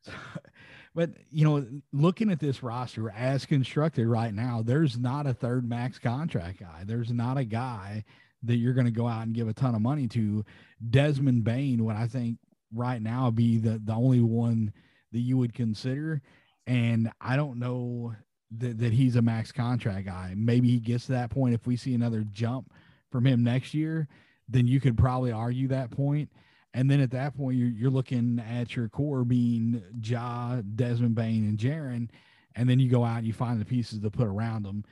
[0.95, 5.69] but you know, looking at this roster as constructed right now, there's not a third
[5.69, 6.85] max contract guy.
[6.85, 8.05] There's not a guy
[8.45, 10.45] that you're going to go out and give a ton of money to.
[10.91, 12.39] Desmond Bane, what I think
[12.75, 14.73] right now be the the only one
[15.13, 16.21] that you would consider.
[16.67, 18.15] And I don't know
[18.59, 20.35] that, that he's a max contract guy.
[20.37, 21.55] Maybe he gets to that point.
[21.55, 22.73] If we see another jump
[23.11, 24.09] from him next year,
[24.49, 26.31] then you could probably argue that point.
[26.75, 31.45] And then at that point, you're, you're looking at your core being Ja, Desmond Bane,
[31.45, 32.11] and Jaren.
[32.57, 34.85] And then you go out and you find the pieces to put around them.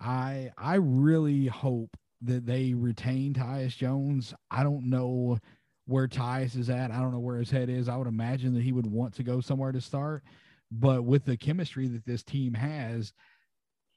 [0.00, 4.34] I I really hope that they retain Tyus Jones.
[4.50, 5.38] I don't know
[5.86, 6.90] where Tyus is at.
[6.90, 7.88] I don't know where his head is.
[7.88, 10.22] I would imagine that he would want to go somewhere to start.
[10.70, 13.12] But with the chemistry that this team has,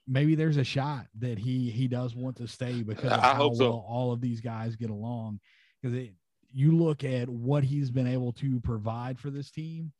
[0.06, 3.70] maybe there's a shot that he he does want to stay because I hope so.
[3.70, 5.40] Well all of these guys get along.
[5.80, 6.08] Because
[6.52, 9.92] you look at what he's been able to provide for this team.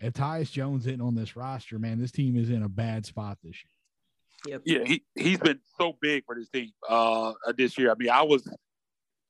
[0.00, 3.38] If Tyus Jones isn't on this roster, man, this team is in a bad spot
[3.42, 4.54] this year.
[4.54, 4.62] Yep.
[4.64, 7.90] Yeah, he, he's been so big for this team uh, this year.
[7.90, 8.48] I mean, I was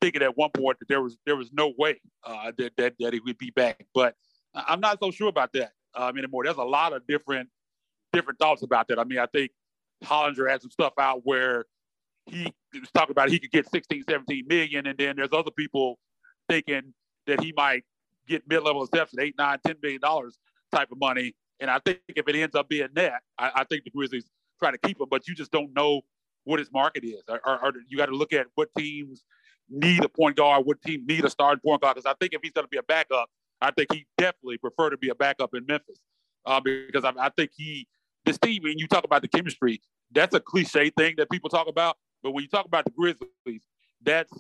[0.01, 3.15] thinking at one point that there was there was no way uh, that, that that
[3.15, 4.15] he would be back, but
[4.55, 6.45] I'm not so sure about that um, anymore.
[6.45, 7.49] There's a lot of different
[8.13, 8.99] different thoughts about that.
[8.99, 9.51] I mean, I think
[10.05, 11.65] Hollinger had some stuff out where
[12.27, 15.99] he was talking about he could get 16, 17 million, and then there's other people
[16.49, 16.93] thinking
[17.27, 17.85] that he might
[18.27, 20.39] get mid-level exception, eight, nine, ten million dollars
[20.73, 21.35] type of money.
[21.61, 24.27] And I think if it ends up being that, I, I think the Grizzlies
[24.59, 26.03] try to keep him, but you just don't know
[26.45, 27.23] what his market is.
[27.29, 29.25] Or, or, or you got to look at what teams
[29.69, 31.97] need a point guard, what team need a starting point guard.
[31.97, 33.29] Because I think if he's going to be a backup,
[33.61, 35.99] I think he definitely prefer to be a backup in Memphis.
[36.47, 37.87] Uh, because I, I, think he,
[38.25, 39.81] this team, when you talk about the chemistry,
[40.13, 41.97] that's a cliche thing that people talk about.
[42.23, 43.63] But when you talk about the Grizzlies,
[44.03, 44.33] that's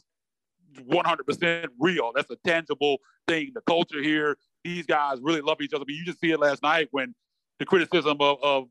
[0.77, 2.13] 100% real.
[2.15, 3.53] That's a tangible thing.
[3.55, 5.85] The culture here, these guys really love each other.
[5.87, 7.15] Mean, you just see it last night when
[7.59, 8.69] the criticism of, of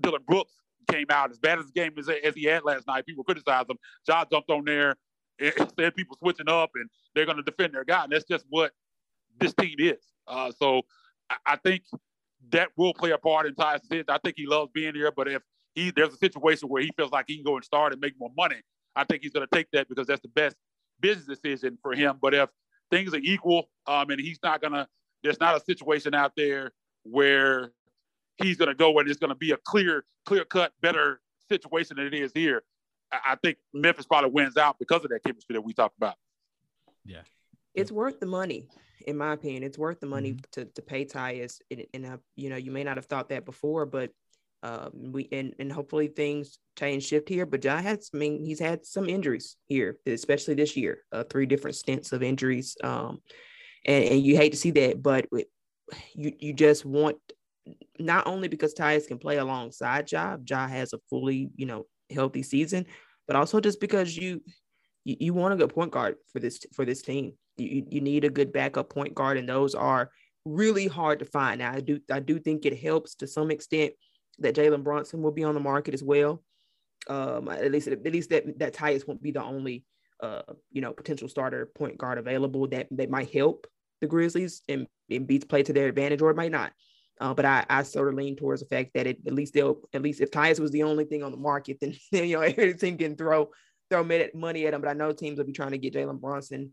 [0.00, 0.52] Dillon Brooks
[0.90, 1.30] came out.
[1.30, 3.76] As bad as the game as, as he had last night, people criticized him.
[4.06, 4.96] Ja jumped on there
[5.38, 8.04] instead people switching up and they're going to defend their guy.
[8.04, 8.72] And that's just what
[9.38, 10.02] this team is.
[10.26, 10.82] Uh, so
[11.30, 11.82] I, I, think
[12.52, 14.06] that will play a part in Tyus' decision.
[14.08, 15.42] I think he loves being here, but if
[15.74, 18.14] he there's a situation where he feels like he can go and start and make
[18.18, 18.60] more money,
[18.96, 20.56] I think he's going to take that because that's the best
[21.00, 22.18] business decision for him.
[22.20, 22.48] But if
[22.90, 24.88] things are equal, um, and he's not gonna.
[25.22, 26.72] There's not a situation out there
[27.02, 27.72] where
[28.42, 32.14] he's gonna go and it's gonna be a clear, clear cut, better situation than it
[32.14, 32.62] is here.
[33.12, 36.14] I, I think Memphis probably wins out because of that chemistry that we talked about.
[37.04, 37.22] Yeah,
[37.74, 38.66] it's worth the money
[39.06, 40.44] in my opinion it's worth the money mm-hmm.
[40.52, 43.44] to, to pay Tyus and, and uh, you know you may not have thought that
[43.44, 44.10] before but
[44.62, 48.60] um, we and, and hopefully things change shift here but Ja has I mean he's
[48.60, 53.20] had some injuries here especially this year uh, three different stints of injuries um,
[53.86, 55.26] and, and you hate to see that but
[56.14, 57.16] you you just want
[57.98, 62.42] not only because Tyus can play alongside Ja Ja has a fully you know healthy
[62.42, 62.84] season
[63.26, 64.40] but also just because you
[65.04, 67.32] you, you want a good point guard for this for this team.
[67.60, 70.10] You, you need a good backup point guard, and those are
[70.44, 71.58] really hard to find.
[71.58, 73.92] Now, I do I do think it helps to some extent
[74.38, 76.42] that Jalen Brunson will be on the market as well.
[77.08, 79.84] Um, at least at least that that Tyus won't be the only
[80.22, 83.66] uh, you know potential starter point guard available that that might help
[84.00, 86.72] the Grizzlies and, and beats play to their advantage, or it might not.
[87.20, 89.80] Uh, but I, I sort of lean towards the fact that it, at least they'll
[89.92, 92.42] at least if Tyus was the only thing on the market, then, then you know
[92.42, 93.50] every team can throw
[93.90, 96.70] throw money at him, but I know teams will be trying to get Jalen Brunson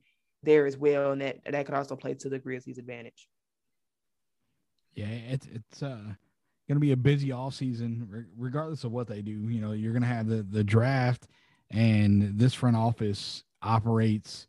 [0.47, 3.27] there as well, and that that could also play to the Grizzlies' advantage.
[4.95, 5.99] Yeah, it's it's uh
[6.67, 9.31] going to be a busy off season, regardless of what they do.
[9.31, 11.27] You know, you're going to have the the draft,
[11.69, 14.47] and this front office operates.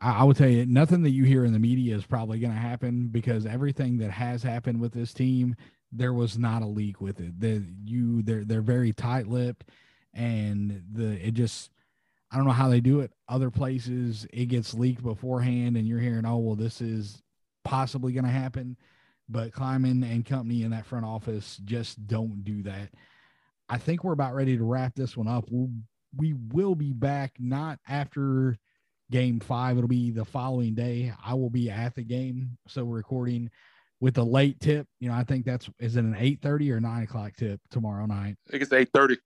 [0.00, 2.52] I, I would tell you, nothing that you hear in the media is probably going
[2.52, 5.56] to happen because everything that has happened with this team,
[5.90, 7.40] there was not a leak with it.
[7.40, 9.64] That you they're they're very tight lipped,
[10.12, 11.70] and the it just
[12.34, 13.12] I don't know how they do it.
[13.28, 17.22] Other places it gets leaked beforehand, and you're hearing, oh well, this is
[17.62, 18.76] possibly going to happen.
[19.28, 22.90] But Kleiman and company in that front office just don't do that.
[23.68, 25.44] I think we're about ready to wrap this one up.
[25.48, 25.70] We'll,
[26.16, 28.58] we will be back not after
[29.12, 29.78] game five.
[29.78, 31.12] It'll be the following day.
[31.24, 32.58] I will be at the game.
[32.66, 33.48] So we're recording
[34.00, 34.88] with a late tip.
[34.98, 38.06] You know, I think that's is it an eight thirty or nine o'clock tip tomorrow
[38.06, 38.36] night?
[38.48, 39.18] I think it's eight thirty.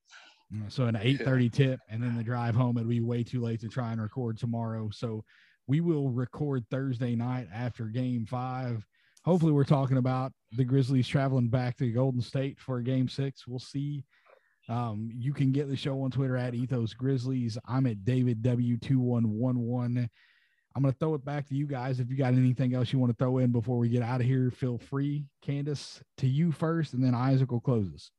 [0.69, 3.67] So an 8:30 tip and then the drive home it'll be way too late to
[3.67, 4.89] try and record tomorrow.
[4.91, 5.23] So
[5.67, 8.85] we will record Thursday night after game 5.
[9.23, 13.47] Hopefully we're talking about the Grizzlies traveling back to Golden State for game 6.
[13.47, 14.03] We'll see.
[14.67, 17.57] Um, you can get the show on Twitter at Ethos Grizzlies.
[17.67, 20.09] I'm at David W2111.
[20.75, 21.99] I'm going to throw it back to you guys.
[21.99, 24.27] If you got anything else you want to throw in before we get out of
[24.27, 25.25] here, feel free.
[25.41, 28.11] Candace, to you first, and then Isaac will close us.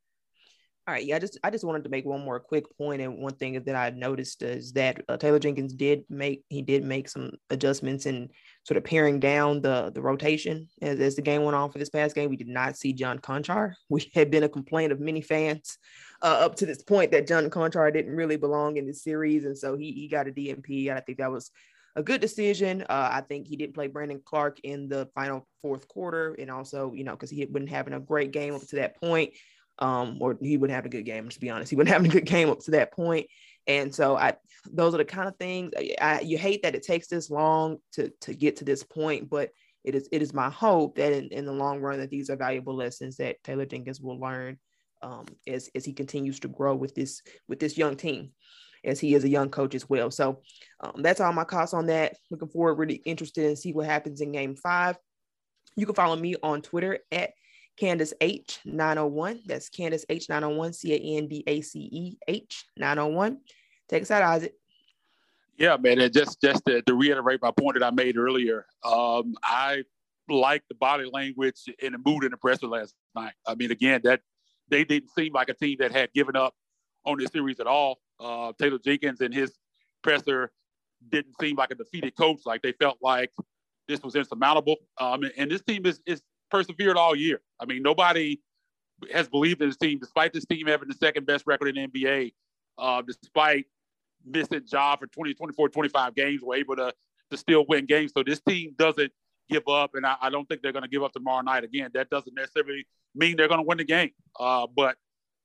[0.90, 3.18] All right, yeah, I just I just wanted to make one more quick point, and
[3.18, 7.08] one thing that I noticed is that uh, Taylor Jenkins did make he did make
[7.08, 8.28] some adjustments and
[8.64, 11.90] sort of paring down the the rotation as, as the game went on for this
[11.90, 12.28] past game.
[12.28, 15.78] We did not see John Konchar, which had been a complaint of many fans
[16.22, 19.56] uh, up to this point that John Konchar didn't really belong in the series, and
[19.56, 20.90] so he he got a DNP.
[20.90, 21.52] I think that was
[21.94, 22.82] a good decision.
[22.82, 26.92] Uh, I think he didn't play Brandon Clarke in the final fourth quarter, and also
[26.92, 29.34] you know because he been having a great game up to that point
[29.80, 31.28] um, or he wouldn't have a good game.
[31.28, 33.26] To be honest, he wouldn't have a good game up to that point.
[33.66, 34.34] And so I,
[34.70, 38.12] those are the kind of things I, you hate that it takes this long to
[38.22, 39.50] to get to this point, but
[39.84, 42.36] it is it is my hope that in, in the long run that these are
[42.36, 44.58] valuable lessons that Taylor Jenkins will learn
[45.02, 48.32] um, as as he continues to grow with this with this young team,
[48.84, 50.10] as he is a young coach as well.
[50.10, 50.42] So
[50.80, 52.16] um, that's all my costs on that.
[52.30, 54.96] Looking forward, really interested in see what happens in Game Five.
[55.76, 57.30] You can follow me on Twitter at
[57.80, 59.44] Candace H901.
[59.46, 61.88] That's Candace H901, C A N D A C
[62.28, 62.46] E
[62.78, 63.38] H901.
[63.88, 64.54] Take us out, Isaac.
[65.56, 65.98] Yeah, man.
[65.98, 69.84] And just just to, to, reiterate my point that I made earlier, um, I
[70.28, 73.32] like the body language and the mood in the presser last night.
[73.46, 74.20] I mean, again, that
[74.68, 76.54] they didn't seem like a team that had given up
[77.04, 77.98] on this series at all.
[78.18, 79.52] Uh, Taylor Jenkins and his
[80.02, 80.52] presser
[81.08, 82.40] didn't seem like a defeated coach.
[82.44, 83.32] Like they felt like
[83.88, 84.76] this was insurmountable.
[84.98, 87.40] Um, and this team is is persevered all year.
[87.58, 88.40] I mean, nobody
[89.12, 92.00] has believed in this team, despite this team having the second best record in the
[92.00, 92.32] NBA,
[92.78, 93.66] uh, despite
[94.24, 96.92] missing Ja for 20, 24, 25 games, we're able to,
[97.30, 98.12] to still win games.
[98.14, 99.12] So this team doesn't
[99.48, 101.64] give up, and I, I don't think they're going to give up tomorrow night.
[101.64, 104.10] Again, that doesn't necessarily mean they're going to win the game.
[104.38, 104.96] Uh, but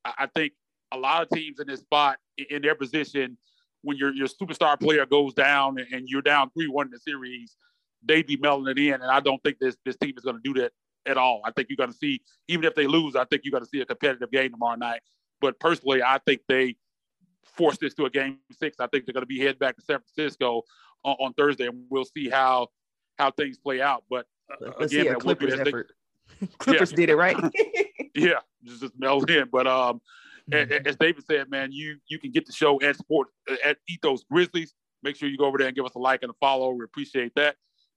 [0.03, 0.53] I, I think
[0.91, 2.17] a lot of teams in this spot,
[2.49, 3.37] in their position,
[3.81, 6.99] when your your superstar player goes down and, and you're down three one in the
[6.99, 7.55] series,
[8.03, 8.93] they'd be mailing it in.
[8.93, 10.71] And I don't think this this team is going to do that
[11.05, 11.41] at all.
[11.45, 13.69] I think you're going to see, even if they lose, I think you're going to
[13.69, 15.01] see a competitive game tomorrow night.
[15.41, 16.75] But personally, I think they
[17.43, 18.77] force this to a game six.
[18.79, 20.63] I think they're going to be heading back to San Francisco
[21.03, 22.67] on, on Thursday, and we'll see how
[23.17, 24.03] how things play out.
[24.09, 25.91] But uh, Let's again, see a Clippers effort.
[26.57, 26.95] Clippers yeah.
[26.97, 27.37] did it right.
[28.15, 29.47] yeah, just, just meld in.
[29.51, 30.01] But um,
[30.49, 30.87] mm-hmm.
[30.87, 33.29] as David said, man, you you can get the show at Sport
[33.63, 34.73] at Ethos Grizzlies.
[35.03, 36.71] Make sure you go over there and give us a like and a follow.
[36.71, 37.55] We appreciate that.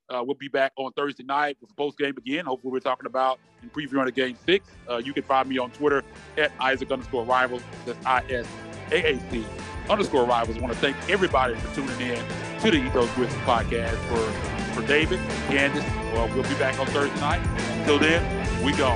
[0.09, 2.45] Uh, we'll be back on Thursday night with post game again.
[2.45, 4.65] Hopefully, we're talking about and previewing the game six.
[4.89, 6.03] Uh, you can find me on Twitter
[6.37, 7.61] at Isaac underscore rivals.
[7.85, 8.47] That's I S
[8.91, 9.45] A A C
[9.89, 10.57] underscore rivals.
[10.57, 12.23] I want to thank everybody for tuning in
[12.61, 13.95] to the Ethos Grizzlies podcast.
[14.07, 15.83] For for David, Candace,
[16.13, 17.45] well, we'll be back on Thursday night.
[17.79, 18.23] Until then,
[18.63, 18.89] we go.